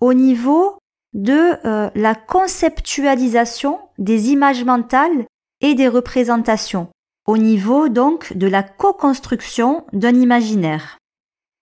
au 0.00 0.14
niveau 0.14 0.78
de 1.12 1.66
euh, 1.66 1.90
la 1.94 2.14
conceptualisation 2.14 3.78
des 3.98 4.30
images 4.30 4.64
mentales 4.64 5.26
et 5.60 5.74
des 5.74 5.88
représentations, 5.88 6.88
au 7.26 7.36
niveau 7.36 7.90
donc 7.90 8.32
de 8.32 8.46
la 8.46 8.62
co-construction 8.62 9.84
d'un 9.92 10.14
imaginaire. 10.14 10.96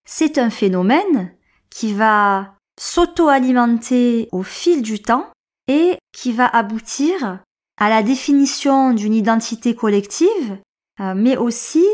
C'est 0.06 0.38
un 0.38 0.50
phénomène 0.50 1.33
qui 1.71 1.92
va 1.92 2.54
s'auto-alimenter 2.78 4.28
au 4.30 4.44
fil 4.44 4.80
du 4.80 5.02
temps 5.02 5.26
et 5.68 5.99
qui 6.12 6.33
va 6.33 6.47
aboutir 6.47 7.40
à 7.76 7.88
la 7.88 8.02
définition 8.02 8.92
d'une 8.92 9.14
identité 9.14 9.75
collective, 9.75 10.59
euh, 11.00 11.14
mais 11.16 11.37
aussi 11.37 11.85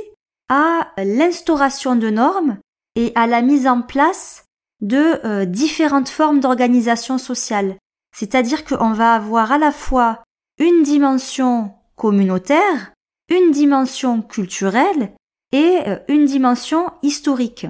à 0.49 0.93
l'instauration 0.99 1.97
de 1.97 2.11
normes 2.11 2.59
et 2.97 3.13
à 3.15 3.27
la 3.27 3.41
mise 3.41 3.67
en 3.67 3.83
place 3.83 4.45
de 4.81 5.21
euh, 5.25 5.45
différentes 5.45 6.09
formes 6.09 6.41
d'organisation 6.41 7.19
sociale. 7.19 7.77
C'est-à-dire 8.15 8.65
qu'on 8.65 8.93
va 8.93 9.15
avoir 9.15 9.53
à 9.53 9.59
la 9.59 9.73
fois 9.73 10.23
une 10.59 10.83
dimension 10.83 11.73
communautaire, 11.97 12.93
une 13.29 13.53
dimension 13.53 14.23
culturelle 14.23 15.15
et 15.53 15.79
euh, 15.87 15.99
une 16.09 16.25
dimension 16.25 16.91
historique. 17.03 17.67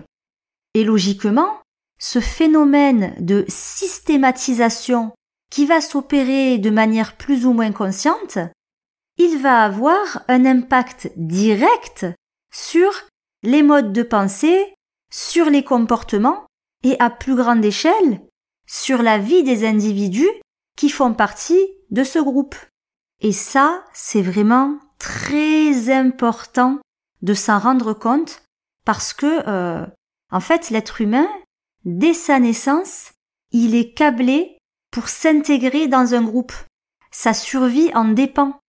Et 0.74 0.84
logiquement, 0.84 1.60
ce 1.98 2.20
phénomène 2.20 3.14
de 3.20 3.44
systématisation 3.48 5.12
qui 5.50 5.66
va 5.66 5.80
s'opérer 5.80 6.58
de 6.58 6.70
manière 6.70 7.16
plus 7.16 7.44
ou 7.44 7.52
moins 7.52 7.72
consciente, 7.72 8.38
il 9.18 9.38
va 9.38 9.64
avoir 9.64 10.22
un 10.28 10.46
impact 10.46 11.12
direct 11.16 12.06
sur 12.52 12.90
les 13.42 13.62
modes 13.62 13.92
de 13.92 14.02
pensée, 14.02 14.74
sur 15.12 15.50
les 15.50 15.64
comportements 15.64 16.46
et 16.84 16.96
à 17.00 17.10
plus 17.10 17.34
grande 17.34 17.64
échelle 17.64 18.20
sur 18.66 19.02
la 19.02 19.18
vie 19.18 19.42
des 19.42 19.66
individus 19.66 20.30
qui 20.76 20.90
font 20.90 21.12
partie 21.12 21.60
de 21.90 22.04
ce 22.04 22.20
groupe. 22.20 22.54
Et 23.20 23.32
ça, 23.32 23.84
c'est 23.92 24.22
vraiment 24.22 24.78
très 24.98 25.92
important 25.92 26.78
de 27.22 27.34
s'en 27.34 27.58
rendre 27.58 27.92
compte 27.92 28.42
parce 28.84 29.12
que, 29.12 29.42
euh, 29.48 29.84
en 30.30 30.40
fait, 30.40 30.70
l'être 30.70 31.00
humain, 31.00 31.28
dès 31.84 32.14
sa 32.14 32.38
naissance, 32.38 33.10
il 33.50 33.74
est 33.74 33.92
câblé 33.92 34.56
pour 34.90 35.08
s'intégrer 35.08 35.88
dans 35.88 36.14
un 36.14 36.22
groupe. 36.22 36.52
Sa 37.10 37.34
survie 37.34 37.90
en 37.94 38.04
dépend. 38.04 38.60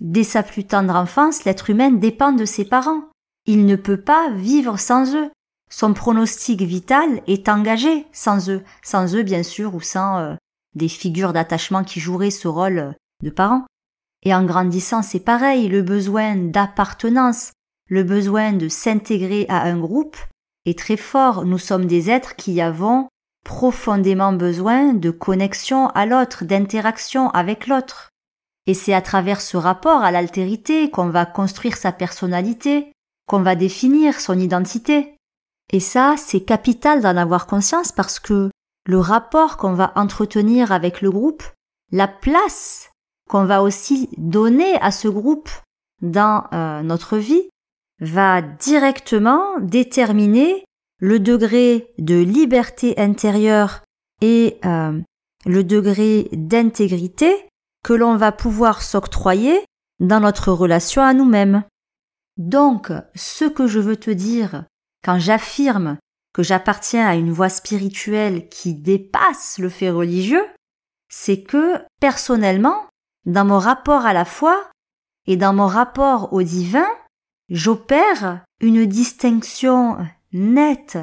Dès 0.00 0.24
sa 0.24 0.42
plus 0.42 0.64
tendre 0.64 0.94
enfance, 0.94 1.44
l'être 1.44 1.70
humain 1.70 1.90
dépend 1.90 2.32
de 2.32 2.44
ses 2.44 2.64
parents. 2.64 3.02
Il 3.46 3.64
ne 3.66 3.76
peut 3.76 4.00
pas 4.00 4.30
vivre 4.30 4.78
sans 4.78 5.14
eux. 5.14 5.30
Son 5.70 5.94
pronostic 5.94 6.62
vital 6.62 7.22
est 7.26 7.48
engagé 7.48 8.06
sans 8.12 8.50
eux, 8.50 8.62
sans 8.82 9.14
eux 9.14 9.22
bien 9.22 9.42
sûr 9.42 9.74
ou 9.74 9.80
sans 9.80 10.18
euh, 10.18 10.34
des 10.74 10.88
figures 10.88 11.32
d'attachement 11.32 11.82
qui 11.82 11.98
joueraient 11.98 12.30
ce 12.30 12.48
rôle 12.48 12.78
euh, 12.78 12.92
de 13.22 13.30
parents. 13.30 13.66
Et 14.22 14.34
en 14.34 14.44
grandissant, 14.44 15.02
c'est 15.02 15.20
pareil, 15.20 15.68
le 15.68 15.82
besoin 15.82 16.36
d'appartenance, 16.36 17.52
le 17.88 18.02
besoin 18.02 18.52
de 18.52 18.68
s'intégrer 18.68 19.46
à 19.48 19.62
un 19.62 19.78
groupe 19.78 20.16
est 20.66 20.78
très 20.78 20.96
fort. 20.96 21.44
Nous 21.44 21.58
sommes 21.58 21.86
des 21.86 22.10
êtres 22.10 22.36
qui 22.36 22.60
avons 22.60 23.08
profondément 23.46 24.32
besoin 24.32 24.92
de 24.92 25.12
connexion 25.12 25.86
à 25.90 26.04
l'autre, 26.04 26.44
d'interaction 26.44 27.30
avec 27.30 27.68
l'autre. 27.68 28.10
Et 28.66 28.74
c'est 28.74 28.92
à 28.92 29.00
travers 29.00 29.40
ce 29.40 29.56
rapport 29.56 30.02
à 30.02 30.10
l'altérité 30.10 30.90
qu'on 30.90 31.10
va 31.10 31.26
construire 31.26 31.76
sa 31.76 31.92
personnalité, 31.92 32.90
qu'on 33.28 33.42
va 33.42 33.54
définir 33.54 34.20
son 34.20 34.36
identité. 34.36 35.14
Et 35.72 35.78
ça, 35.78 36.16
c'est 36.18 36.40
capital 36.40 37.00
d'en 37.00 37.16
avoir 37.16 37.46
conscience 37.46 37.92
parce 37.92 38.18
que 38.18 38.50
le 38.84 38.98
rapport 38.98 39.56
qu'on 39.58 39.74
va 39.74 39.92
entretenir 39.94 40.72
avec 40.72 41.00
le 41.00 41.12
groupe, 41.12 41.44
la 41.92 42.08
place 42.08 42.90
qu'on 43.30 43.44
va 43.44 43.62
aussi 43.62 44.08
donner 44.16 44.74
à 44.80 44.90
ce 44.90 45.06
groupe 45.06 45.50
dans 46.02 46.44
euh, 46.52 46.82
notre 46.82 47.16
vie, 47.16 47.48
va 48.00 48.42
directement 48.42 49.60
déterminer 49.60 50.65
le 50.98 51.20
degré 51.20 51.92
de 51.98 52.16
liberté 52.16 52.98
intérieure 52.98 53.82
et 54.20 54.58
euh, 54.64 55.00
le 55.44 55.64
degré 55.64 56.28
d'intégrité 56.32 57.48
que 57.84 57.92
l'on 57.92 58.16
va 58.16 58.32
pouvoir 58.32 58.82
s'octroyer 58.82 59.64
dans 60.00 60.20
notre 60.20 60.52
relation 60.52 61.02
à 61.02 61.14
nous-mêmes. 61.14 61.64
Donc, 62.36 62.92
ce 63.14 63.44
que 63.44 63.66
je 63.66 63.78
veux 63.78 63.96
te 63.96 64.10
dire 64.10 64.64
quand 65.04 65.18
j'affirme 65.18 65.98
que 66.34 66.42
j'appartiens 66.42 67.06
à 67.06 67.14
une 67.14 67.32
voie 67.32 67.48
spirituelle 67.48 68.48
qui 68.48 68.74
dépasse 68.74 69.58
le 69.58 69.68
fait 69.68 69.90
religieux, 69.90 70.44
c'est 71.08 71.42
que, 71.42 71.80
personnellement, 72.00 72.86
dans 73.24 73.44
mon 73.44 73.58
rapport 73.58 74.04
à 74.04 74.12
la 74.12 74.24
foi 74.24 74.70
et 75.26 75.36
dans 75.36 75.54
mon 75.54 75.66
rapport 75.66 76.32
au 76.32 76.42
divin, 76.42 76.88
j'opère 77.48 78.44
une 78.60 78.84
distinction 78.84 79.96
nette, 80.32 80.98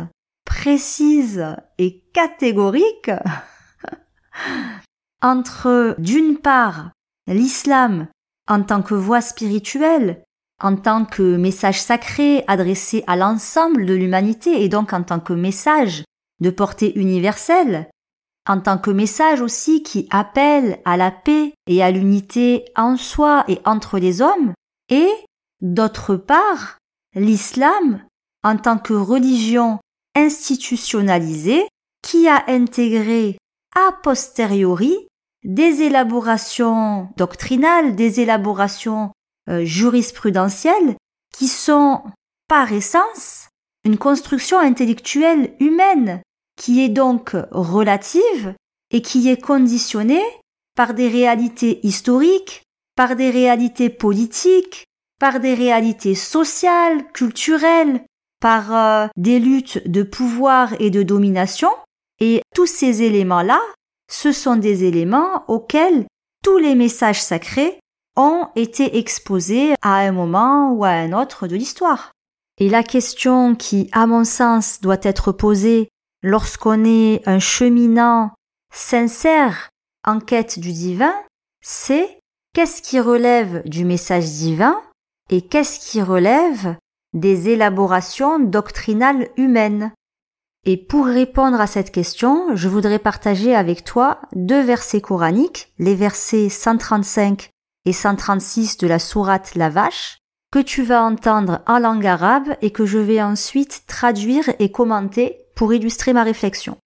précise 0.45 1.45
et 1.77 2.03
catégorique 2.13 3.11
entre, 5.21 5.95
d'une 5.97 6.37
part, 6.37 6.91
l'islam 7.27 8.07
en 8.47 8.63
tant 8.63 8.81
que 8.81 8.93
voie 8.93 9.21
spirituelle, 9.21 10.23
en 10.61 10.75
tant 10.75 11.05
que 11.05 11.37
message 11.37 11.81
sacré 11.81 12.43
adressé 12.47 13.03
à 13.07 13.15
l'ensemble 13.15 13.85
de 13.85 13.93
l'humanité 13.93 14.63
et 14.63 14.69
donc 14.69 14.93
en 14.93 15.03
tant 15.03 15.19
que 15.19 15.33
message 15.33 16.03
de 16.39 16.49
portée 16.49 16.97
universelle, 16.99 17.89
en 18.47 18.59
tant 18.59 18.77
que 18.77 18.91
message 18.91 19.41
aussi 19.41 19.83
qui 19.83 20.07
appelle 20.11 20.79
à 20.85 20.97
la 20.97 21.11
paix 21.11 21.53
et 21.67 21.81
à 21.81 21.91
l'unité 21.91 22.65
en 22.75 22.97
soi 22.97 23.45
et 23.47 23.59
entre 23.65 23.97
les 23.99 24.21
hommes, 24.21 24.53
et, 24.89 25.09
d'autre 25.61 26.15
part, 26.15 26.77
l'islam 27.15 28.03
en 28.43 28.57
tant 28.57 28.77
que 28.77 28.93
religion 28.93 29.79
institutionnalisée 30.15 31.67
qui 32.01 32.27
a 32.27 32.43
intégré 32.47 33.37
a 33.75 33.91
posteriori 34.03 34.95
des 35.43 35.81
élaborations 35.81 37.09
doctrinales, 37.17 37.95
des 37.95 38.19
élaborations 38.19 39.11
euh, 39.49 39.65
jurisprudentielles 39.65 40.95
qui 41.33 41.47
sont 41.47 42.01
par 42.47 42.71
essence 42.71 43.47
une 43.83 43.97
construction 43.97 44.59
intellectuelle 44.59 45.53
humaine 45.59 46.21
qui 46.55 46.81
est 46.81 46.89
donc 46.89 47.35
relative 47.51 48.53
et 48.91 49.01
qui 49.01 49.29
est 49.29 49.41
conditionnée 49.41 50.23
par 50.75 50.93
des 50.93 51.07
réalités 51.07 51.85
historiques, 51.85 52.63
par 52.95 53.15
des 53.15 53.31
réalités 53.31 53.89
politiques, 53.89 54.85
par 55.19 55.39
des 55.39 55.53
réalités 55.53 56.15
sociales, 56.15 57.11
culturelles, 57.11 58.05
par 58.43 58.75
euh, 58.75 59.07
des 59.15 59.39
luttes 59.39 59.87
de 59.87 60.03
pouvoir 60.03 60.73
et 60.81 60.89
de 60.89 61.01
domination. 61.01 61.69
Et 62.19 62.41
tous 62.53 62.65
ces 62.65 63.01
éléments-là, 63.01 63.61
ce 64.11 64.33
sont 64.33 64.57
des 64.57 64.83
éléments 64.83 65.45
auxquels 65.47 66.05
tous 66.43 66.57
les 66.57 66.75
messages 66.75 67.21
sacrés 67.21 67.79
ont 68.17 68.49
été 68.57 68.97
exposés 68.97 69.75
à 69.81 69.99
un 69.99 70.11
moment 70.11 70.73
ou 70.73 70.83
à 70.83 70.89
un 70.89 71.13
autre 71.13 71.47
de 71.47 71.55
l'histoire. 71.55 72.11
Et 72.59 72.69
la 72.69 72.83
question 72.83 73.55
qui, 73.55 73.89
à 73.93 74.07
mon 74.07 74.25
sens, 74.25 74.81
doit 74.81 74.99
être 75.03 75.31
posée 75.31 75.87
lorsqu'on 76.21 76.83
est 76.83 77.25
un 77.25 77.39
cheminant 77.39 78.31
sincère 78.73 79.69
en 80.05 80.19
quête 80.19 80.59
du 80.59 80.73
divin, 80.73 81.15
c'est 81.61 82.19
qu'est-ce 82.53 82.81
qui 82.81 82.99
relève 82.99 83.61
du 83.63 83.85
message 83.85 84.25
divin 84.25 84.81
et 85.29 85.41
qu'est-ce 85.41 85.79
qui 85.79 86.01
relève 86.01 86.75
des 87.13 87.49
élaborations 87.49 88.39
doctrinales 88.39 89.29
humaines. 89.37 89.91
Et 90.65 90.77
pour 90.77 91.05
répondre 91.05 91.59
à 91.59 91.67
cette 91.67 91.91
question, 91.91 92.55
je 92.55 92.69
voudrais 92.69 92.99
partager 92.99 93.53
avec 93.53 93.83
toi 93.83 94.21
deux 94.33 94.61
versets 94.61 95.01
coraniques, 95.01 95.73
les 95.77 95.95
versets 95.95 96.49
135 96.49 97.49
et 97.85 97.93
136 97.93 98.77
de 98.77 98.87
la 98.87 98.99
sourate 98.99 99.55
La 99.55 99.69
Vache, 99.69 100.19
que 100.51 100.59
tu 100.59 100.83
vas 100.83 101.03
entendre 101.03 101.61
en 101.67 101.79
langue 101.79 102.05
arabe 102.05 102.55
et 102.61 102.71
que 102.71 102.85
je 102.85 102.99
vais 102.99 103.21
ensuite 103.21 103.83
traduire 103.87 104.49
et 104.59 104.71
commenter 104.71 105.37
pour 105.55 105.73
illustrer 105.73 106.13
ma 106.13 106.23
réflexion. 106.23 106.77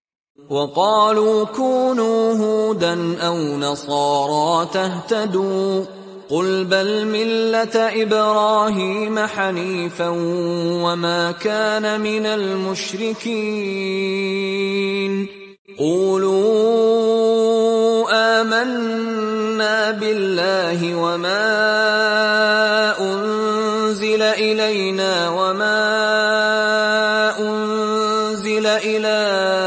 قل 6.29 6.63
بل 6.63 7.05
مله 7.05 8.03
إبراهيم 8.03 9.19
حنيفا 9.19 10.09
وما 10.83 11.31
كان 11.31 12.01
من 12.01 12.25
المشركين 12.25 13.27
قولوا 15.79 16.87
امنا 18.41 19.91
بالله 19.91 20.95
وما 20.95 21.47
انزل 22.99 24.21
الينا 24.21 25.29
وما 25.29 25.79
انزل 27.39 28.65
إلى 28.67 29.66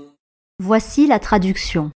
Voici 0.63 1.07
la 1.07 1.17
traduction. 1.17 1.89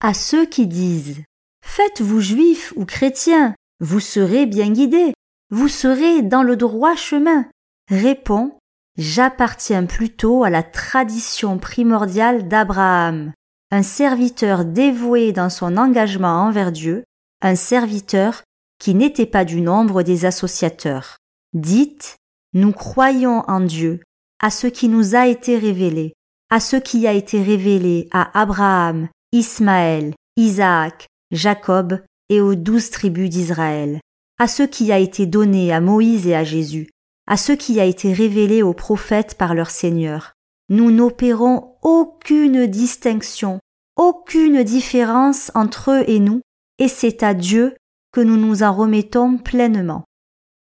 À 0.00 0.12
ceux 0.12 0.44
qui 0.44 0.66
disent 0.66 1.22
Faites-vous 1.64 2.20
juifs 2.20 2.72
ou 2.74 2.84
chrétiens, 2.84 3.54
vous 3.78 4.00
serez 4.00 4.44
bien 4.44 4.72
guidés, 4.72 5.12
vous 5.50 5.68
serez 5.68 6.22
dans 6.22 6.42
le 6.42 6.56
droit 6.56 6.96
chemin. 6.96 7.46
Réponds 7.88 8.58
J'appartiens 8.96 9.86
plutôt 9.86 10.42
à 10.42 10.50
la 10.50 10.64
tradition 10.64 11.58
primordiale 11.58 12.48
d'Abraham, 12.48 13.32
un 13.70 13.84
serviteur 13.84 14.64
dévoué 14.64 15.30
dans 15.30 15.48
son 15.48 15.76
engagement 15.76 16.42
envers 16.42 16.72
Dieu, 16.72 17.04
un 17.40 17.54
serviteur 17.54 18.42
qui 18.80 18.94
n'était 18.94 19.26
pas 19.26 19.44
du 19.44 19.60
nombre 19.60 20.02
des 20.02 20.24
associateurs. 20.24 21.18
Dites, 21.52 22.16
nous 22.52 22.72
croyons 22.72 23.44
en 23.46 23.60
Dieu, 23.60 24.00
à 24.40 24.50
ce 24.50 24.66
qui 24.66 24.88
nous 24.88 25.14
a 25.14 25.28
été 25.28 25.56
révélé, 25.56 26.14
à 26.50 26.60
ce 26.60 26.76
qui 26.76 27.06
a 27.06 27.12
été 27.12 27.42
révélé 27.42 28.08
à 28.12 28.38
Abraham, 28.38 29.08
Ismaël, 29.32 30.14
Isaac, 30.36 31.06
Jacob 31.30 32.02
et 32.28 32.40
aux 32.40 32.54
douze 32.54 32.90
tribus 32.90 33.28
d'Israël, 33.28 34.00
à 34.38 34.48
ce 34.48 34.62
qui 34.62 34.92
a 34.92 34.98
été 34.98 35.26
donné 35.26 35.72
à 35.72 35.80
Moïse 35.80 36.26
et 36.26 36.34
à 36.34 36.44
Jésus, 36.44 36.88
à 37.26 37.36
ce 37.36 37.52
qui 37.52 37.80
a 37.80 37.84
été 37.84 38.12
révélé 38.12 38.62
aux 38.62 38.74
prophètes 38.74 39.36
par 39.36 39.54
leur 39.54 39.70
Seigneur. 39.70 40.32
Nous 40.70 40.90
n'opérons 40.90 41.76
aucune 41.82 42.66
distinction, 42.66 43.58
aucune 43.96 44.62
différence 44.62 45.50
entre 45.54 45.92
eux 45.92 46.04
et 46.06 46.20
nous, 46.20 46.40
et 46.78 46.88
c'est 46.88 47.22
à 47.22 47.34
Dieu 47.34 47.74
que 48.12 48.20
nous 48.20 48.36
nous 48.36 48.62
en 48.62 48.72
remettons 48.72 49.38
pleinement. 49.38 50.04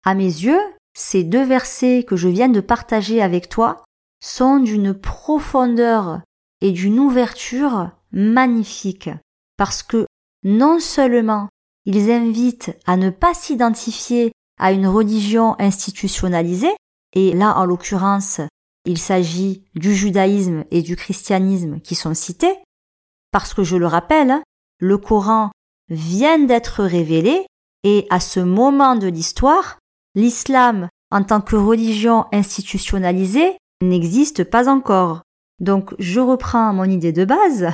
À 0.04 0.14
mes 0.14 0.24
yeux, 0.24 0.60
ces 0.96 1.24
deux 1.24 1.44
versets 1.44 2.04
que 2.06 2.16
je 2.16 2.28
viens 2.28 2.48
de 2.48 2.60
partager 2.60 3.22
avec 3.22 3.48
toi 3.48 3.83
sont 4.24 4.58
d'une 4.58 4.94
profondeur 4.94 6.22
et 6.62 6.72
d'une 6.72 6.98
ouverture 6.98 7.90
magnifique, 8.10 9.10
parce 9.58 9.82
que 9.82 10.06
non 10.44 10.80
seulement 10.80 11.48
ils 11.84 12.10
invitent 12.10 12.74
à 12.86 12.96
ne 12.96 13.10
pas 13.10 13.34
s'identifier 13.34 14.32
à 14.58 14.72
une 14.72 14.86
religion 14.86 15.56
institutionnalisée, 15.60 16.74
et 17.12 17.34
là 17.34 17.58
en 17.58 17.66
l'occurrence 17.66 18.40
il 18.86 18.96
s'agit 18.96 19.64
du 19.74 19.94
judaïsme 19.94 20.64
et 20.70 20.80
du 20.80 20.96
christianisme 20.96 21.80
qui 21.80 21.94
sont 21.94 22.14
cités, 22.14 22.56
parce 23.30 23.52
que 23.52 23.62
je 23.62 23.76
le 23.76 23.86
rappelle, 23.86 24.40
le 24.78 24.96
Coran 24.96 25.50
vient 25.90 26.38
d'être 26.38 26.82
révélé 26.82 27.46
et 27.82 28.06
à 28.08 28.20
ce 28.20 28.40
moment 28.40 28.96
de 28.96 29.06
l'histoire, 29.06 29.78
l'islam 30.14 30.88
en 31.10 31.22
tant 31.24 31.42
que 31.42 31.56
religion 31.56 32.24
institutionnalisée 32.32 33.56
n'existe 33.88 34.44
pas 34.44 34.68
encore. 34.68 35.22
Donc 35.60 35.94
je 35.98 36.20
reprends 36.20 36.72
mon 36.72 36.84
idée 36.84 37.12
de 37.12 37.24
base. 37.24 37.68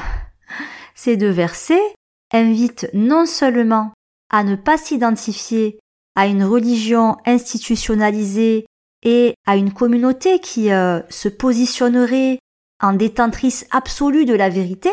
Ces 0.95 1.17
deux 1.17 1.31
versets 1.31 1.95
invitent 2.33 2.89
non 2.93 3.27
seulement 3.27 3.93
à 4.31 4.45
ne 4.45 4.55
pas 4.55 4.79
s'identifier 4.79 5.79
à 6.15 6.27
une 6.27 6.45
religion 6.45 7.17
institutionnalisée 7.27 8.67
et 9.03 9.35
à 9.47 9.57
une 9.57 9.73
communauté 9.73 10.39
qui 10.41 10.71
euh, 10.71 11.01
se 11.09 11.29
positionnerait 11.29 12.39
en 12.83 12.93
détentrice 12.93 13.67
absolue 13.71 14.25
de 14.25 14.35
la 14.35 14.49
vérité, 14.49 14.91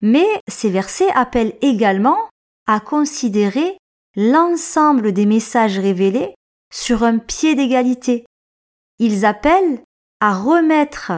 mais 0.00 0.26
ces 0.48 0.70
versets 0.70 1.10
appellent 1.14 1.54
également 1.60 2.18
à 2.66 2.80
considérer 2.80 3.76
l'ensemble 4.16 5.12
des 5.12 5.26
messages 5.26 5.78
révélés 5.78 6.34
sur 6.72 7.02
un 7.02 7.18
pied 7.18 7.54
d'égalité. 7.54 8.24
Ils 8.98 9.24
appellent 9.24 9.82
à 10.20 10.34
remettre 10.34 11.12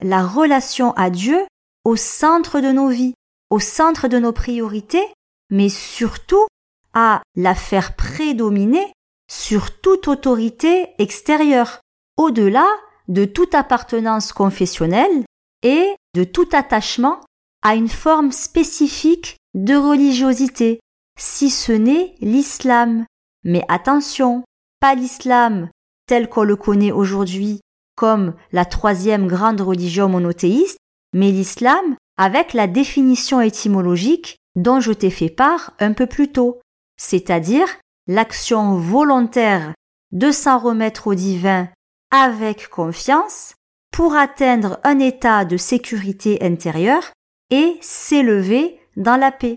la 0.00 0.24
relation 0.24 0.92
à 0.92 1.10
Dieu 1.10 1.44
au 1.84 1.96
centre 1.96 2.60
de 2.60 2.70
nos 2.70 2.88
vies, 2.88 3.14
au 3.50 3.58
centre 3.58 4.08
de 4.08 4.18
nos 4.18 4.32
priorités, 4.32 5.06
mais 5.50 5.68
surtout 5.68 6.46
à 6.94 7.22
la 7.36 7.54
faire 7.54 7.96
prédominer 7.96 8.92
sur 9.30 9.80
toute 9.80 10.08
autorité 10.08 10.88
extérieure, 10.98 11.80
au-delà 12.16 12.66
de 13.08 13.24
toute 13.24 13.54
appartenance 13.54 14.32
confessionnelle 14.32 15.24
et 15.62 15.94
de 16.14 16.24
tout 16.24 16.48
attachement 16.52 17.20
à 17.62 17.74
une 17.74 17.88
forme 17.88 18.32
spécifique 18.32 19.36
de 19.54 19.74
religiosité, 19.74 20.80
si 21.18 21.50
ce 21.50 21.72
n'est 21.72 22.14
l'islam. 22.20 23.06
Mais 23.42 23.64
attention, 23.68 24.44
pas 24.80 24.94
l'islam 24.94 25.68
tel 26.06 26.28
qu'on 26.28 26.44
le 26.44 26.56
connaît 26.56 26.92
aujourd'hui 26.92 27.60
comme 27.96 28.34
la 28.52 28.64
troisième 28.64 29.26
grande 29.26 29.60
religion 29.60 30.08
monothéiste, 30.08 30.78
mais 31.12 31.30
l'islam 31.30 31.96
avec 32.16 32.52
la 32.52 32.66
définition 32.66 33.40
étymologique 33.40 34.36
dont 34.56 34.80
je 34.80 34.92
t'ai 34.92 35.10
fait 35.10 35.30
part 35.30 35.72
un 35.80 35.92
peu 35.92 36.06
plus 36.06 36.30
tôt, 36.30 36.60
c'est-à-dire 36.96 37.66
l'action 38.06 38.76
volontaire 38.76 39.74
de 40.12 40.30
s'en 40.30 40.58
remettre 40.58 41.08
au 41.08 41.14
divin 41.14 41.68
avec 42.10 42.68
confiance 42.68 43.54
pour 43.90 44.14
atteindre 44.14 44.78
un 44.84 44.98
état 44.98 45.44
de 45.44 45.56
sécurité 45.56 46.38
intérieure 46.42 47.12
et 47.50 47.76
s'élever 47.80 48.78
dans 48.96 49.16
la 49.16 49.32
paix. 49.32 49.56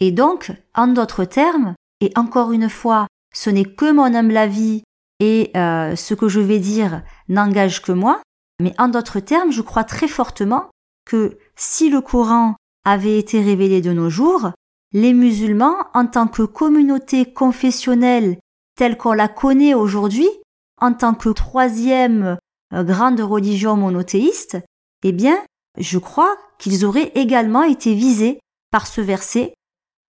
Et 0.00 0.10
donc, 0.10 0.52
en 0.74 0.88
d'autres 0.88 1.24
termes, 1.24 1.74
et 2.00 2.12
encore 2.16 2.52
une 2.52 2.68
fois, 2.68 3.06
ce 3.32 3.50
n'est 3.50 3.64
que 3.64 3.92
mon 3.92 4.14
humble 4.14 4.36
avis 4.36 4.82
et 5.24 5.52
euh, 5.56 5.94
ce 5.94 6.14
que 6.14 6.26
je 6.26 6.40
vais 6.40 6.58
dire 6.58 7.04
n'engage 7.28 7.80
que 7.80 7.92
moi, 7.92 8.20
mais 8.60 8.74
en 8.76 8.88
d'autres 8.88 9.20
termes, 9.20 9.52
je 9.52 9.62
crois 9.62 9.84
très 9.84 10.08
fortement 10.08 10.68
que 11.08 11.38
si 11.54 11.90
le 11.90 12.00
Coran 12.00 12.56
avait 12.84 13.20
été 13.20 13.40
révélé 13.40 13.80
de 13.80 13.92
nos 13.92 14.10
jours, 14.10 14.50
les 14.92 15.12
musulmans, 15.12 15.76
en 15.94 16.06
tant 16.06 16.26
que 16.26 16.42
communauté 16.42 17.32
confessionnelle 17.32 18.36
telle 18.76 18.98
qu'on 18.98 19.12
la 19.12 19.28
connaît 19.28 19.74
aujourd'hui, 19.74 20.28
en 20.80 20.92
tant 20.92 21.14
que 21.14 21.28
troisième 21.28 22.36
euh, 22.74 22.82
grande 22.82 23.20
religion 23.20 23.76
monothéiste, 23.76 24.58
eh 25.04 25.12
bien, 25.12 25.38
je 25.78 25.98
crois 25.98 26.36
qu'ils 26.58 26.84
auraient 26.84 27.12
également 27.14 27.62
été 27.62 27.94
visés 27.94 28.40
par 28.72 28.88
ce 28.88 29.00
verset, 29.00 29.54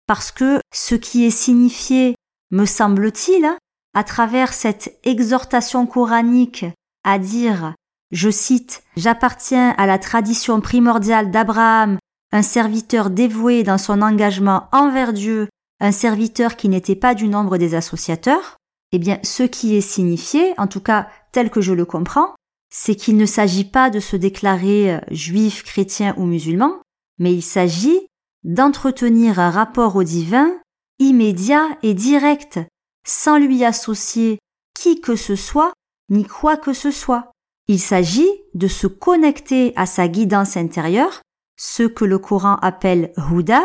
parce 0.07 0.31
que 0.31 0.59
ce 0.73 0.95
qui 0.95 1.23
est 1.23 1.29
signifié, 1.29 2.15
me 2.49 2.65
semble-t-il, 2.65 3.47
à 3.93 4.03
travers 4.03 4.53
cette 4.53 4.97
exhortation 5.03 5.85
coranique 5.85 6.65
à 7.03 7.19
dire, 7.19 7.75
je 8.11 8.29
cite, 8.29 8.83
J'appartiens 8.95 9.71
à 9.77 9.85
la 9.85 9.97
tradition 9.97 10.61
primordiale 10.61 11.31
d'Abraham, 11.31 11.97
un 12.31 12.41
serviteur 12.41 13.09
dévoué 13.09 13.63
dans 13.63 13.77
son 13.77 14.01
engagement 14.01 14.67
envers 14.71 15.13
Dieu, 15.13 15.49
un 15.79 15.91
serviteur 15.91 16.55
qui 16.55 16.69
n'était 16.69 16.95
pas 16.95 17.15
du 17.15 17.27
nombre 17.27 17.57
des 17.57 17.75
associateurs, 17.75 18.57
eh 18.91 18.99
bien, 18.99 19.19
ce 19.23 19.43
qui 19.43 19.75
est 19.75 19.81
signifié, 19.81 20.53
en 20.57 20.67
tout 20.67 20.79
cas 20.79 21.07
tel 21.31 21.49
que 21.49 21.61
je 21.61 21.73
le 21.73 21.85
comprends, 21.85 22.35
c'est 22.69 22.95
qu'il 22.95 23.17
ne 23.17 23.25
s'agit 23.25 23.65
pas 23.65 23.89
de 23.89 23.99
se 23.99 24.15
déclarer 24.15 24.95
euh, 24.95 24.99
juif, 25.11 25.63
chrétien 25.63 26.15
ou 26.17 26.25
musulman, 26.25 26.79
mais 27.19 27.33
il 27.33 27.41
s'agit 27.41 28.07
d'entretenir 28.43 29.39
un 29.39 29.51
rapport 29.51 29.95
au 29.95 30.03
divin 30.03 30.51
immédiat 30.99 31.67
et 31.81 31.93
direct, 31.93 32.59
sans 33.05 33.37
lui 33.37 33.63
associer 33.63 34.39
qui 34.73 35.01
que 35.01 35.15
ce 35.15 35.35
soit, 35.35 35.73
ni 36.09 36.25
quoi 36.25 36.57
que 36.57 36.73
ce 36.73 36.91
soit. 36.91 37.31
Il 37.67 37.79
s'agit 37.79 38.29
de 38.53 38.67
se 38.67 38.87
connecter 38.87 39.73
à 39.75 39.85
sa 39.85 40.07
guidance 40.07 40.57
intérieure, 40.57 41.21
ce 41.57 41.83
que 41.83 42.05
le 42.05 42.19
Coran 42.19 42.55
appelle 42.57 43.13
Huda, 43.17 43.61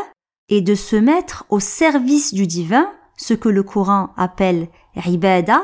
et 0.49 0.61
de 0.61 0.75
se 0.75 0.97
mettre 0.97 1.45
au 1.51 1.61
service 1.61 2.33
du 2.33 2.47
divin, 2.47 2.93
ce 3.17 3.35
que 3.35 3.49
le 3.49 3.63
Coran 3.63 4.11
appelle 4.17 4.69
Ibada. 5.05 5.63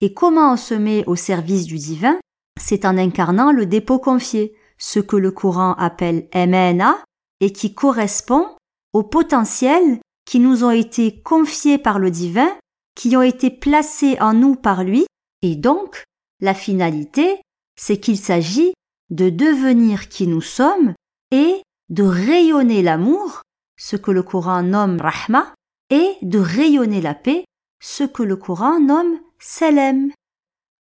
Et 0.00 0.14
comment 0.14 0.52
on 0.52 0.56
se 0.56 0.74
met 0.74 1.04
au 1.06 1.16
service 1.16 1.66
du 1.66 1.76
divin? 1.76 2.18
C'est 2.60 2.84
en 2.84 2.96
incarnant 2.96 3.52
le 3.52 3.66
dépôt 3.66 3.98
confié, 3.98 4.54
ce 4.78 5.00
que 5.00 5.16
le 5.16 5.30
Coran 5.30 5.74
appelle 5.74 6.28
MNA, 6.34 6.98
et 7.40 7.52
qui 7.52 7.74
correspond 7.74 8.46
aux 8.92 9.02
potentiels 9.02 10.00
qui 10.24 10.38
nous 10.38 10.64
ont 10.64 10.70
été 10.70 11.20
confiés 11.22 11.78
par 11.78 11.98
le 11.98 12.10
divin 12.10 12.50
qui 12.96 13.16
ont 13.16 13.22
été 13.22 13.50
placés 13.50 14.16
en 14.20 14.34
nous 14.34 14.56
par 14.56 14.82
lui, 14.82 15.06
et 15.42 15.54
donc 15.54 16.02
la 16.40 16.54
finalité, 16.54 17.40
c'est 17.78 18.00
qu'il 18.00 18.18
s'agit 18.18 18.72
de 19.10 19.30
devenir 19.30 20.08
qui 20.08 20.26
nous 20.26 20.40
sommes 20.40 20.94
et 21.30 21.62
de 21.90 22.02
rayonner 22.02 22.82
l'amour, 22.82 23.42
ce 23.78 23.94
que 23.94 24.10
le 24.10 24.24
Coran 24.24 24.62
nomme 24.62 25.00
Rahma, 25.00 25.54
et 25.90 26.16
de 26.22 26.38
rayonner 26.38 27.00
la 27.00 27.14
paix, 27.14 27.44
ce 27.80 28.02
que 28.02 28.24
le 28.24 28.36
Coran 28.36 28.80
nomme 28.80 29.20
Selem. 29.38 30.10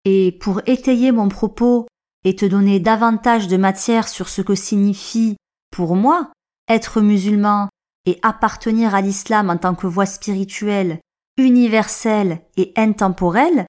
Et 0.05 0.31
pour 0.31 0.61
étayer 0.65 1.11
mon 1.11 1.29
propos 1.29 1.85
et 2.23 2.35
te 2.35 2.45
donner 2.45 2.79
davantage 2.79 3.47
de 3.47 3.57
matière 3.57 4.07
sur 4.07 4.29
ce 4.29 4.41
que 4.41 4.55
signifie, 4.55 5.35
pour 5.69 5.95
moi, 5.95 6.31
être 6.67 7.01
musulman 7.01 7.69
et 8.05 8.17
appartenir 8.23 8.95
à 8.95 9.01
l'islam 9.01 9.49
en 9.49 9.57
tant 9.57 9.75
que 9.75 9.87
voie 9.87 10.05
spirituelle 10.05 10.99
universel 11.37 12.39
et 12.57 12.71
intemporel, 12.75 13.65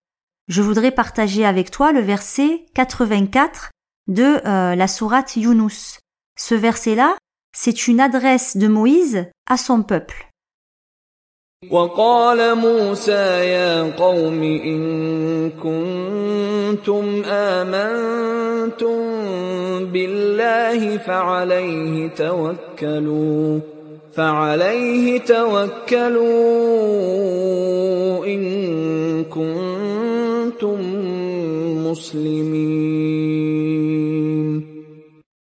je 0.48 0.62
voudrais 0.62 0.92
partager 0.92 1.44
avec 1.44 1.70
toi 1.70 1.92
le 1.92 2.00
verset 2.00 2.66
84 2.74 3.70
de 4.08 4.22
euh, 4.46 4.74
la 4.74 4.88
sourate 4.88 5.36
Yunus. 5.36 5.98
Ce 6.38 6.54
verset-là, 6.54 7.16
c'est 7.56 7.88
une 7.88 8.00
adresse 8.00 8.56
de 8.56 8.68
Moïse 8.68 9.26
à 9.48 9.56
son 9.56 9.82
peuple. 9.82 10.28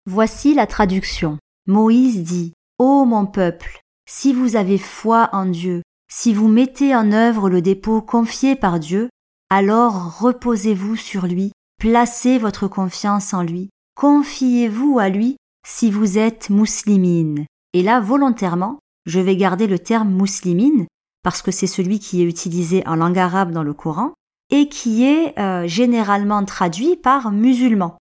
Voici 0.07 0.55
la 0.55 0.65
traduction. 0.65 1.37
Moïse 1.67 2.23
dit 2.23 2.53
Ô 2.79 3.05
mon 3.05 3.27
peuple, 3.27 3.81
si 4.09 4.33
vous 4.33 4.55
avez 4.55 4.79
foi 4.79 5.29
en 5.31 5.45
Dieu, 5.45 5.83
si 6.11 6.33
vous 6.33 6.47
mettez 6.47 6.95
en 6.95 7.11
œuvre 7.11 7.51
le 7.51 7.61
dépôt 7.61 8.01
confié 8.01 8.55
par 8.55 8.79
Dieu, 8.79 9.09
alors 9.51 10.17
reposez-vous 10.19 10.95
sur 10.95 11.27
lui, 11.27 11.51
placez 11.79 12.39
votre 12.39 12.67
confiance 12.67 13.31
en 13.35 13.43
lui, 13.43 13.69
confiez-vous 13.95 14.97
à 14.97 15.09
lui 15.09 15.37
si 15.67 15.91
vous 15.91 16.17
êtes 16.17 16.49
mouslimine. 16.49 17.45
Et 17.75 17.83
là, 17.83 17.99
volontairement, 17.99 18.79
je 19.05 19.19
vais 19.19 19.35
garder 19.35 19.67
le 19.67 19.77
terme 19.77 20.09
mouslimine 20.09 20.87
parce 21.23 21.41
que 21.41 21.51
c'est 21.51 21.67
celui 21.67 21.99
qui 21.99 22.21
est 22.21 22.25
utilisé 22.25 22.87
en 22.87 22.95
langue 22.95 23.19
arabe 23.19 23.51
dans 23.51 23.63
le 23.63 23.73
Coran 23.73 24.13
et 24.49 24.69
qui 24.69 25.03
est 25.03 25.37
euh, 25.37 25.67
généralement 25.67 26.45
traduit 26.45 26.95
par 26.95 27.33
musulman. 27.33 27.97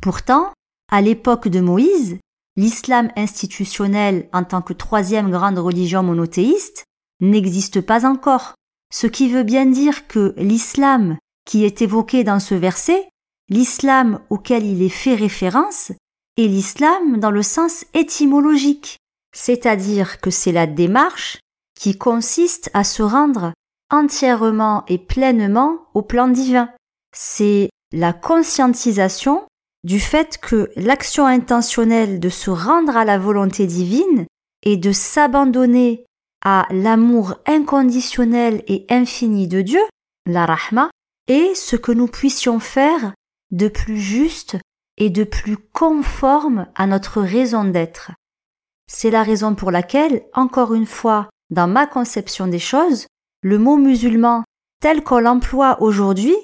Pourtant, 0.00 0.52
à 0.92 1.00
l'époque 1.00 1.48
de 1.48 1.58
Moïse, 1.58 2.20
l'islam 2.54 3.10
institutionnel 3.16 4.28
en 4.32 4.44
tant 4.44 4.62
que 4.62 4.72
troisième 4.72 5.32
grande 5.32 5.58
religion 5.58 6.04
monothéiste 6.04 6.84
n'existe 7.20 7.80
pas 7.80 8.06
encore, 8.06 8.54
ce 8.94 9.08
qui 9.08 9.28
veut 9.28 9.42
bien 9.42 9.66
dire 9.66 10.06
que 10.06 10.34
l'islam 10.36 11.18
qui 11.44 11.64
est 11.64 11.82
évoqué 11.82 12.22
dans 12.22 12.38
ce 12.38 12.54
verset, 12.54 13.08
l'islam 13.48 14.20
auquel 14.30 14.64
il 14.64 14.82
est 14.82 14.88
fait 14.88 15.16
référence, 15.16 15.90
est 16.36 16.46
l'islam 16.46 17.18
dans 17.18 17.32
le 17.32 17.42
sens 17.42 17.86
étymologique, 17.92 18.98
c'est-à-dire 19.36 20.18
que 20.20 20.30
c'est 20.30 20.50
la 20.50 20.66
démarche 20.66 21.40
qui 21.78 21.98
consiste 21.98 22.70
à 22.72 22.84
se 22.84 23.02
rendre 23.02 23.52
entièrement 23.90 24.82
et 24.88 24.96
pleinement 24.96 25.76
au 25.92 26.00
plan 26.00 26.28
divin. 26.28 26.70
C'est 27.14 27.68
la 27.92 28.14
conscientisation 28.14 29.44
du 29.84 30.00
fait 30.00 30.38
que 30.38 30.70
l'action 30.74 31.26
intentionnelle 31.26 32.18
de 32.18 32.30
se 32.30 32.50
rendre 32.50 32.96
à 32.96 33.04
la 33.04 33.18
volonté 33.18 33.66
divine 33.66 34.26
et 34.64 34.78
de 34.78 34.90
s'abandonner 34.90 36.06
à 36.42 36.66
l'amour 36.70 37.34
inconditionnel 37.46 38.64
et 38.66 38.86
infini 38.88 39.48
de 39.48 39.60
Dieu, 39.60 39.82
la 40.24 40.46
rahma, 40.46 40.90
est 41.28 41.54
ce 41.54 41.76
que 41.76 41.92
nous 41.92 42.08
puissions 42.08 42.58
faire 42.58 43.12
de 43.50 43.68
plus 43.68 44.00
juste 44.00 44.56
et 44.96 45.10
de 45.10 45.24
plus 45.24 45.58
conforme 45.58 46.66
à 46.74 46.86
notre 46.86 47.20
raison 47.20 47.64
d'être. 47.64 48.12
C'est 48.90 49.10
la 49.10 49.22
raison 49.22 49.54
pour 49.54 49.70
laquelle, 49.70 50.24
encore 50.32 50.74
une 50.74 50.86
fois, 50.86 51.28
dans 51.50 51.66
ma 51.66 51.86
conception 51.86 52.46
des 52.46 52.58
choses, 52.58 53.06
le 53.42 53.58
mot 53.58 53.76
musulman 53.76 54.44
tel 54.80 55.02
qu'on 55.02 55.18
l'emploie 55.18 55.80
aujourd'hui, 55.80 56.36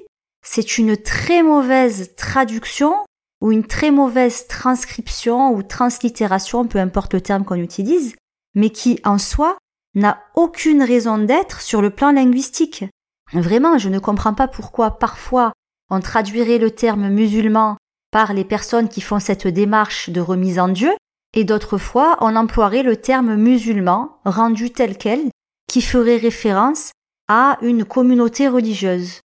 c'est 0.44 0.78
une 0.78 0.96
très 0.96 1.42
mauvaise 1.42 2.14
traduction 2.16 2.94
ou 3.40 3.52
une 3.52 3.66
très 3.66 3.90
mauvaise 3.90 4.46
transcription 4.46 5.52
ou 5.52 5.62
translittération, 5.62 6.66
peu 6.66 6.78
importe 6.78 7.14
le 7.14 7.20
terme 7.20 7.44
qu'on 7.44 7.56
utilise, 7.56 8.14
mais 8.54 8.70
qui 8.70 9.00
en 9.04 9.18
soi 9.18 9.58
n'a 9.94 10.22
aucune 10.34 10.82
raison 10.82 11.18
d'être 11.18 11.60
sur 11.60 11.82
le 11.82 11.90
plan 11.90 12.12
linguistique. 12.12 12.84
Vraiment, 13.32 13.78
je 13.78 13.88
ne 13.88 13.98
comprends 13.98 14.34
pas 14.34 14.48
pourquoi 14.48 14.98
parfois 14.98 15.52
on 15.90 16.00
traduirait 16.00 16.58
le 16.58 16.70
terme 16.70 17.08
musulman 17.08 17.76
par 18.10 18.32
les 18.32 18.44
personnes 18.44 18.88
qui 18.88 19.00
font 19.00 19.20
cette 19.20 19.46
démarche 19.46 20.10
de 20.10 20.20
remise 20.20 20.58
en 20.58 20.68
Dieu, 20.68 20.92
et 21.34 21.44
d'autres 21.44 21.78
fois 21.78 22.16
on 22.20 22.36
emploierait 22.36 22.82
le 22.82 22.96
terme 22.96 23.34
musulman 23.36 24.18
rendu 24.24 24.70
tel 24.70 24.96
quel 24.96 25.30
qui 25.68 25.82
ferait 25.82 26.16
référence 26.16 26.92
à 27.28 27.58
une 27.62 27.84
communauté 27.84 28.48
religieuse. 28.48 29.20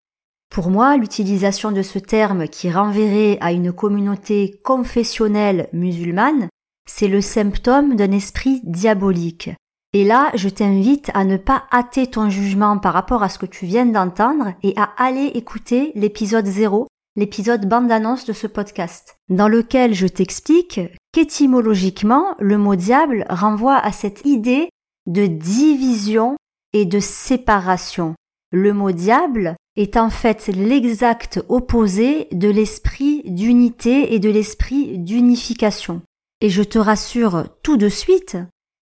Pour 0.49 0.69
moi, 0.69 0.95
l'utilisation 0.95 1.71
de 1.71 1.81
ce 1.81 1.99
terme 1.99 2.47
qui 2.47 2.71
renverrait 2.71 3.37
à 3.41 3.51
une 3.51 3.73
communauté 3.73 4.59
confessionnelle 4.63 5.67
musulmane 5.73 6.47
c'est 6.87 7.07
le 7.07 7.21
symptôme 7.21 7.95
d'un 7.95 8.11
esprit 8.11 8.61
diabolique. 8.63 9.51
Et 9.93 10.03
là, 10.03 10.31
je 10.35 10.49
t'invite 10.49 11.11
à 11.13 11.23
ne 11.23 11.37
pas 11.37 11.65
hâter 11.71 12.07
ton 12.07 12.29
jugement 12.29 12.77
par 12.77 12.93
rapport 12.93 13.23
à 13.23 13.29
ce 13.29 13.37
que 13.37 13.45
tu 13.45 13.65
viens 13.65 13.85
d'entendre 13.85 14.53
et 14.63 14.73
à 14.77 14.89
aller 14.97 15.31
écouter 15.35 15.91
l'épisode 15.95 16.45
0, 16.45 16.87
l'épisode 17.15 17.67
bande-annonce 17.67 18.25
de 18.25 18.33
ce 18.33 18.47
podcast, 18.47 19.17
dans 19.29 19.47
lequel 19.47 19.93
je 19.93 20.07
t'explique 20.07 20.79
qu'étymologiquement, 21.17 22.35
le 22.37 22.59
mot 22.59 22.75
diable 22.75 23.25
renvoie 23.27 23.75
à 23.75 23.91
cette 23.91 24.23
idée 24.23 24.69
de 25.07 25.25
division 25.25 26.37
et 26.73 26.85
de 26.85 26.99
séparation. 26.99 28.13
Le 28.51 28.71
mot 28.71 28.91
diable 28.91 29.55
est 29.77 29.97
en 29.97 30.11
fait 30.11 30.45
l'exact 30.45 31.43
opposé 31.49 32.27
de 32.33 32.47
l'esprit 32.49 33.23
d'unité 33.25 34.13
et 34.13 34.19
de 34.19 34.29
l'esprit 34.29 34.99
d'unification. 34.99 36.03
Et 36.39 36.51
je 36.51 36.61
te 36.61 36.77
rassure 36.77 37.45
tout 37.63 37.77
de 37.77 37.89
suite, 37.89 38.37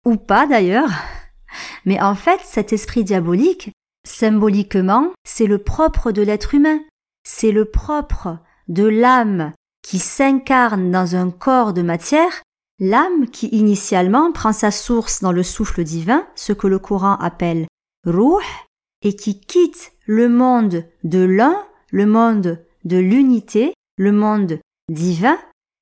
ou 0.06 0.18
pas 0.18 0.46
d'ailleurs, 0.46 0.92
mais 1.86 2.02
en 2.02 2.16
fait 2.16 2.42
cet 2.44 2.74
esprit 2.74 3.06
diabolique, 3.06 3.72
symboliquement, 4.06 5.14
c'est 5.24 5.48
le 5.48 5.60
propre 5.60 6.12
de 6.12 6.22
l'être 6.22 6.54
humain, 6.54 6.82
c'est 7.24 7.54
le 7.54 7.64
propre 7.64 8.40
de 8.68 8.84
l'âme 8.84 9.54
qui 9.86 10.00
s'incarne 10.00 10.90
dans 10.90 11.16
un 11.16 11.30
corps 11.30 11.72
de 11.72 11.84
matière, 11.84 12.42
l'âme 12.80 13.28
qui 13.30 13.48
initialement 13.50 14.32
prend 14.32 14.52
sa 14.52 14.72
source 14.72 15.22
dans 15.22 15.32
le 15.32 15.44
souffle 15.44 15.84
divin, 15.84 16.26
ce 16.34 16.54
que 16.54 16.66
le 16.66 16.80
Coran 16.80 17.18
appelle 17.18 17.68
ruh, 18.04 18.44
et 19.04 19.16
qui 19.16 19.40
quitte 19.40 19.92
le 20.08 20.28
monde 20.28 20.86
de 21.04 21.20
l'un, 21.20 21.64
le 21.92 22.08
monde 22.08 22.66
de 22.84 22.98
l'unité, 22.98 23.76
le 23.98 24.12
monde 24.12 24.60
divin, 24.92 25.38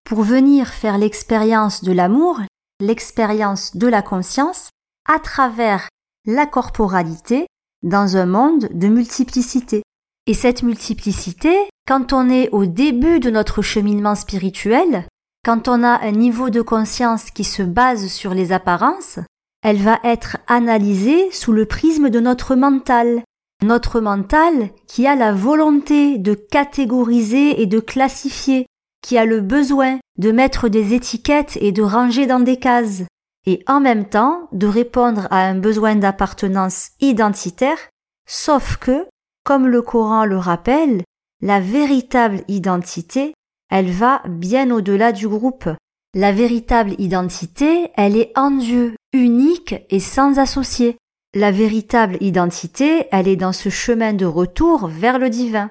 pour 0.05 0.23
venir 0.23 0.67
faire 0.67 0.97
l'expérience 0.97 1.81
de 1.81 1.93
l'amour, 1.93 2.41
l'expérience 2.81 3.77
de 3.77 3.87
la 3.87 4.01
conscience, 4.01 4.69
à 5.07 5.19
travers 5.19 5.87
la 6.25 6.45
corporalité 6.45 7.47
dans 7.83 8.17
un 8.17 8.25
monde 8.25 8.67
de 8.73 8.87
multiplicité. 8.89 9.81
Et 10.27 10.33
cette 10.33 10.61
multiplicité, 10.61 11.69
quand 11.87 12.13
on 12.13 12.29
est 12.29 12.49
au 12.51 12.65
début 12.65 13.19
de 13.19 13.29
notre 13.29 13.61
cheminement 13.61 14.15
spirituel, 14.15 15.05
quand 15.43 15.67
on 15.67 15.83
a 15.83 16.01
un 16.01 16.11
niveau 16.11 16.49
de 16.49 16.61
conscience 16.61 17.29
qui 17.29 17.43
se 17.43 17.63
base 17.63 18.07
sur 18.07 18.33
les 18.33 18.53
apparences, 18.53 19.19
elle 19.61 19.77
va 19.77 19.99
être 20.03 20.37
analysée 20.47 21.31
sous 21.31 21.51
le 21.51 21.65
prisme 21.65 22.09
de 22.09 22.19
notre 22.19 22.55
mental, 22.55 23.23
notre 23.63 23.99
mental 23.99 24.69
qui 24.87 25.07
a 25.07 25.15
la 25.15 25.33
volonté 25.33 26.17
de 26.17 26.33
catégoriser 26.33 27.61
et 27.61 27.65
de 27.65 27.79
classifier, 27.79 28.65
qui 29.01 29.17
a 29.17 29.25
le 29.25 29.41
besoin 29.41 29.99
de 30.17 30.31
mettre 30.31 30.69
des 30.69 30.93
étiquettes 30.93 31.57
et 31.59 31.73
de 31.73 31.81
ranger 31.81 32.25
dans 32.25 32.39
des 32.39 32.57
cases, 32.57 33.03
et 33.45 33.63
en 33.67 33.81
même 33.81 34.05
temps 34.05 34.47
de 34.53 34.67
répondre 34.67 35.27
à 35.31 35.45
un 35.45 35.55
besoin 35.55 35.95
d'appartenance 35.95 36.91
identitaire, 37.01 37.89
sauf 38.25 38.77
que, 38.77 39.05
comme 39.43 39.67
le 39.67 39.81
Coran 39.81 40.23
le 40.23 40.37
rappelle, 40.37 41.03
la 41.43 41.59
véritable 41.59 42.41
identité, 42.47 43.33
elle 43.69 43.91
va 43.91 44.21
bien 44.29 44.71
au-delà 44.71 45.11
du 45.11 45.27
groupe. 45.27 45.69
La 46.15 46.31
véritable 46.31 46.95
identité, 46.99 47.91
elle 47.97 48.15
est 48.15 48.31
en 48.37 48.51
Dieu, 48.51 48.95
unique 49.11 49.75
et 49.89 49.99
sans 49.99 50.39
associé. 50.39 50.95
La 51.35 51.51
véritable 51.51 52.15
identité, 52.21 53.07
elle 53.11 53.27
est 53.27 53.35
dans 53.35 53.51
ce 53.51 53.67
chemin 53.67 54.13
de 54.13 54.25
retour 54.25 54.87
vers 54.87 55.19
le 55.19 55.29
divin. 55.29 55.69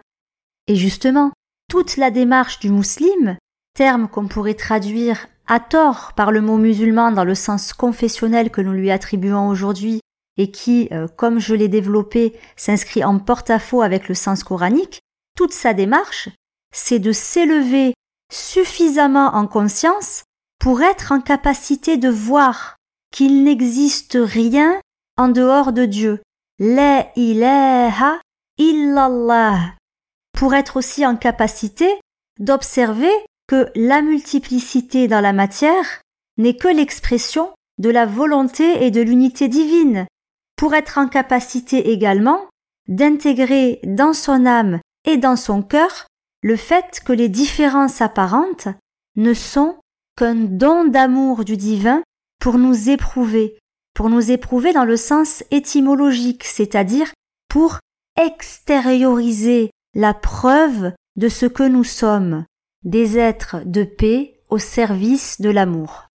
Et 0.67 0.77
justement, 0.77 1.33
toute 1.71 1.97
la 1.97 2.11
démarche 2.11 2.61
du 2.61 2.69
musulman, 2.69 3.39
terme 3.75 4.09
qu'on 4.09 4.29
pourrait 4.29 4.53
traduire 4.53 5.27
à 5.47 5.59
tort 5.59 6.13
par 6.15 6.33
le 6.33 6.43
mot 6.43 6.59
musulman 6.59 7.13
dans 7.13 7.25
le 7.25 7.35
sens 7.35 7.73
confessionnel 7.73 8.51
que 8.51 8.61
nous 8.61 8.73
lui 8.73 8.91
attribuons 8.91 9.49
aujourd'hui 9.49 10.01
et 10.37 10.51
qui, 10.51 10.89
euh, 10.93 11.09
comme 11.09 11.39
je 11.39 11.55
l'ai 11.55 11.69
développé, 11.69 12.39
s'inscrit 12.57 13.05
en 13.05 13.19
porte-à-faux 13.19 13.81
avec 13.81 14.09
le 14.09 14.15
sens 14.15 14.45
coranique, 14.45 15.01
toute 15.37 15.53
sa 15.53 15.75
démarche, 15.75 16.29
c'est 16.73 16.99
de 16.99 17.13
s'élever 17.13 17.95
suffisamment 18.33 19.35
en 19.35 19.47
conscience 19.47 20.25
pour 20.59 20.83
être 20.83 21.13
en 21.13 21.21
capacité 21.21 21.97
de 21.97 22.09
voir 22.09 22.77
qu'il 23.13 23.45
n'existe 23.45 24.19
rien 24.21 24.81
en 25.17 25.29
dehors 25.29 25.73
de 25.73 25.85
Dieu. 25.85 26.23
La 26.59 27.09
ilaha 27.17 28.21
illallah. 28.59 29.75
Pour 30.39 30.55
être 30.55 30.77
aussi 30.77 31.05
en 31.05 31.17
capacité 31.17 31.89
d'observer 32.39 33.13
que 33.47 33.71
la 33.75 34.03
multiplicité 34.03 35.09
dans 35.09 35.21
la 35.21 35.33
matière 35.33 36.01
n'est 36.39 36.57
que 36.57 36.69
l'expression 36.69 37.51
de 37.79 37.91
la 37.91 38.07
volonté 38.07 38.85
et 38.85 38.91
de 38.91 39.01
l'unité 39.01 39.49
divine. 39.49 40.07
Pour 40.57 40.75
être 40.75 40.99
en 40.99 41.09
capacité 41.09 41.91
également 41.91 42.49
d'intégrer 42.89 43.81
dans 43.85 44.13
son 44.13 44.47
âme 44.47 44.81
et 45.05 45.17
dans 45.17 45.37
son 45.37 45.63
cœur 45.63 46.07
le 46.43 46.57
fait 46.57 47.01
que 47.05 47.13
les 47.13 47.29
différences 47.29 48.01
apparentes 48.01 48.69
ne 49.17 49.35
sont 49.35 49.77
qu'un 50.17 50.35
don 50.35 50.85
d'amour 50.85 51.45
du 51.45 51.57
divin 51.57 52.03
pour 52.41 52.59
nous 52.59 52.91
éprouver, 52.91 53.59
pour 53.95 54.11
nous 54.11 54.31
éprouver 54.31 54.73
dans 54.73 54.85
le 54.85 54.97
sens 54.97 55.45
étymologique, 55.51 56.45
c'est-à-dire 56.45 57.13
pour 57.49 57.79
extérioriser 58.21 59.71
la 59.95 60.15
preuve 60.15 60.93
de 61.17 61.29
ce 61.29 61.47
que 61.47 61.63
nous 61.63 61.85
sommes, 61.85 62.45
des 62.85 63.19
êtres 63.19 63.63
de 63.65 63.85
paix 63.85 64.41
au 64.49 64.59
service 64.59 65.41
de 65.41 65.51
l'amour. 65.51 66.09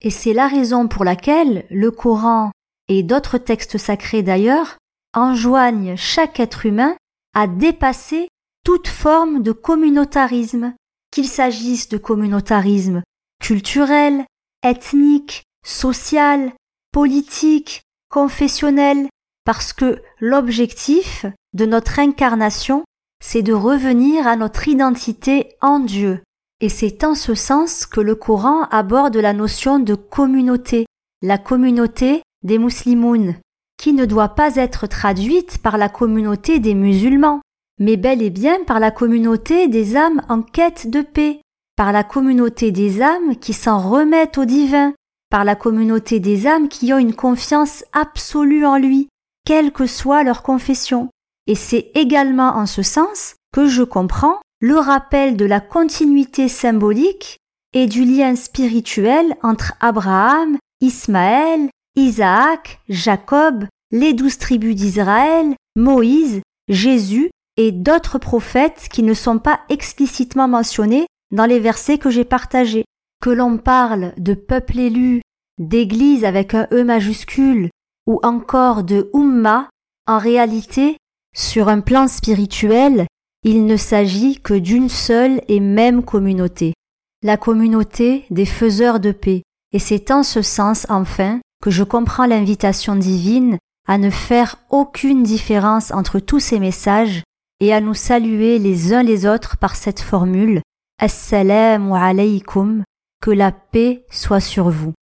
Et 0.00 0.10
c'est 0.10 0.32
la 0.32 0.48
raison 0.48 0.88
pour 0.88 1.04
laquelle 1.04 1.66
le 1.70 1.90
Coran 1.90 2.50
et 2.88 3.02
d'autres 3.02 3.38
textes 3.38 3.78
sacrés 3.78 4.22
d'ailleurs 4.22 4.78
enjoignent 5.14 5.96
chaque 5.96 6.40
être 6.40 6.66
humain 6.66 6.96
à 7.38 7.46
dépasser 7.46 8.26
toute 8.64 8.88
forme 8.88 9.44
de 9.44 9.52
communautarisme, 9.52 10.74
qu'il 11.12 11.28
s'agisse 11.28 11.88
de 11.88 11.96
communautarisme 11.96 13.04
culturel, 13.40 14.24
ethnique, 14.64 15.44
social, 15.64 16.52
politique, 16.92 17.82
confessionnel, 18.10 19.08
parce 19.44 19.72
que 19.72 20.02
l'objectif 20.18 21.26
de 21.52 21.64
notre 21.64 22.00
incarnation, 22.00 22.82
c'est 23.22 23.42
de 23.42 23.52
revenir 23.52 24.26
à 24.26 24.34
notre 24.34 24.66
identité 24.66 25.54
en 25.60 25.78
Dieu. 25.78 26.20
Et 26.60 26.68
c'est 26.68 27.04
en 27.04 27.14
ce 27.14 27.36
sens 27.36 27.86
que 27.86 28.00
le 28.00 28.16
Coran 28.16 28.64
aborde 28.72 29.16
la 29.16 29.32
notion 29.32 29.78
de 29.78 29.94
communauté, 29.94 30.86
la 31.22 31.38
communauté 31.38 32.20
des 32.42 32.58
musulmans, 32.58 33.34
qui 33.78 33.92
ne 33.92 34.04
doit 34.04 34.30
pas 34.30 34.56
être 34.56 34.86
traduite 34.86 35.58
par 35.58 35.78
la 35.78 35.88
communauté 35.88 36.58
des 36.58 36.74
musulmans, 36.74 37.40
mais 37.80 37.96
bel 37.96 38.22
et 38.22 38.30
bien 38.30 38.62
par 38.66 38.80
la 38.80 38.90
communauté 38.90 39.68
des 39.68 39.96
âmes 39.96 40.20
en 40.28 40.42
quête 40.42 40.90
de 40.90 41.00
paix, 41.00 41.40
par 41.76 41.92
la 41.92 42.02
communauté 42.02 42.72
des 42.72 43.00
âmes 43.00 43.36
qui 43.36 43.52
s'en 43.52 43.78
remettent 43.78 44.36
au 44.36 44.44
divin, 44.44 44.92
par 45.30 45.44
la 45.44 45.54
communauté 45.54 46.18
des 46.18 46.46
âmes 46.46 46.68
qui 46.68 46.92
ont 46.92 46.98
une 46.98 47.14
confiance 47.14 47.84
absolue 47.92 48.66
en 48.66 48.78
lui, 48.78 49.08
quelle 49.46 49.72
que 49.72 49.86
soit 49.86 50.24
leur 50.24 50.42
confession. 50.42 51.08
Et 51.46 51.54
c'est 51.54 51.92
également 51.94 52.56
en 52.56 52.66
ce 52.66 52.82
sens 52.82 53.36
que 53.54 53.68
je 53.68 53.82
comprends 53.82 54.38
le 54.60 54.76
rappel 54.76 55.36
de 55.36 55.44
la 55.44 55.60
continuité 55.60 56.48
symbolique 56.48 57.38
et 57.72 57.86
du 57.86 58.04
lien 58.04 58.34
spirituel 58.34 59.36
entre 59.42 59.74
Abraham, 59.80 60.56
Ismaël, 60.80 61.70
Isaac, 61.96 62.80
Jacob, 62.88 63.66
les 63.90 64.12
douze 64.12 64.38
tribus 64.38 64.74
d'Israël, 64.74 65.54
Moïse, 65.76 66.40
Jésus 66.68 67.30
et 67.56 67.72
d'autres 67.72 68.18
prophètes 68.18 68.88
qui 68.90 69.02
ne 69.02 69.14
sont 69.14 69.38
pas 69.38 69.60
explicitement 69.68 70.48
mentionnés 70.48 71.06
dans 71.30 71.46
les 71.46 71.60
versets 71.60 71.98
que 71.98 72.10
j'ai 72.10 72.24
partagés. 72.24 72.84
Que 73.20 73.30
l'on 73.30 73.58
parle 73.58 74.12
de 74.16 74.34
peuple 74.34 74.78
élu, 74.78 75.22
d'église 75.58 76.24
avec 76.24 76.54
un 76.54 76.68
E 76.72 76.84
majuscule, 76.84 77.68
ou 78.06 78.20
encore 78.22 78.84
de 78.84 79.10
Umma, 79.12 79.68
en 80.06 80.18
réalité, 80.18 80.96
sur 81.34 81.68
un 81.68 81.80
plan 81.80 82.06
spirituel, 82.06 83.06
il 83.44 83.66
ne 83.66 83.76
s'agit 83.76 84.40
que 84.40 84.54
d'une 84.54 84.88
seule 84.88 85.40
et 85.48 85.60
même 85.60 86.04
communauté, 86.04 86.74
la 87.22 87.36
communauté 87.36 88.24
des 88.30 88.46
faiseurs 88.46 89.00
de 89.00 89.12
paix, 89.12 89.42
et 89.72 89.78
c'est 89.78 90.10
en 90.10 90.22
ce 90.22 90.42
sens, 90.42 90.86
enfin, 90.88 91.40
que 91.62 91.70
je 91.70 91.84
comprends 91.84 92.26
l'invitation 92.26 92.96
divine 92.96 93.58
à 93.86 93.98
ne 93.98 94.10
faire 94.10 94.56
aucune 94.70 95.22
différence 95.22 95.90
entre 95.92 96.20
tous 96.20 96.40
ces 96.40 96.58
messages 96.58 97.22
et 97.60 97.72
à 97.72 97.80
nous 97.80 97.94
saluer 97.94 98.58
les 98.58 98.92
uns 98.92 99.02
les 99.02 99.26
autres 99.26 99.56
par 99.56 99.74
cette 99.74 100.00
formule 100.00 100.60
Assalamu 101.00 101.94
alaykum, 101.94 102.82
que 103.22 103.30
la 103.30 103.52
paix 103.52 104.04
soit 104.10 104.40
sur 104.40 104.68
vous. 104.68 104.92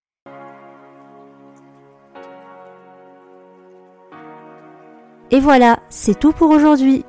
Et 5.30 5.40
voilà, 5.40 5.80
c'est 5.88 6.18
tout 6.18 6.32
pour 6.32 6.50
aujourd'hui. 6.50 7.04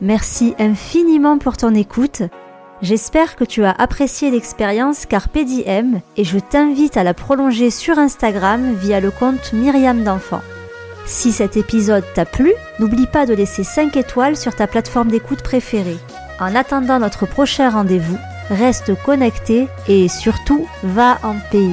Merci 0.00 0.54
infiniment 0.58 1.38
pour 1.38 1.56
ton 1.56 1.74
écoute 1.74 2.22
J'espère 2.82 3.36
que 3.36 3.44
tu 3.44 3.64
as 3.64 3.70
apprécié 3.70 4.30
l'expérience 4.30 5.06
Carpe 5.06 5.38
Diem 5.38 6.02
et 6.18 6.24
je 6.24 6.38
t'invite 6.38 6.98
à 6.98 7.04
la 7.04 7.14
prolonger 7.14 7.70
sur 7.70 7.98
Instagram 7.98 8.74
via 8.74 9.00
le 9.00 9.10
compte 9.10 9.54
Myriam 9.54 10.04
d'Enfant. 10.04 10.42
Si 11.06 11.32
cet 11.32 11.56
épisode 11.56 12.04
t'a 12.14 12.26
plu, 12.26 12.52
n'oublie 12.78 13.06
pas 13.06 13.24
de 13.24 13.32
laisser 13.32 13.64
5 13.64 13.96
étoiles 13.96 14.36
sur 14.36 14.54
ta 14.54 14.66
plateforme 14.66 15.08
d'écoute 15.08 15.42
préférée. 15.42 15.96
En 16.38 16.54
attendant 16.54 16.98
notre 16.98 17.24
prochain 17.24 17.70
rendez-vous, 17.70 18.18
reste 18.50 18.94
connecté 19.02 19.68
et 19.88 20.08
surtout 20.08 20.68
va 20.82 21.18
en 21.22 21.36
paix. 21.50 21.70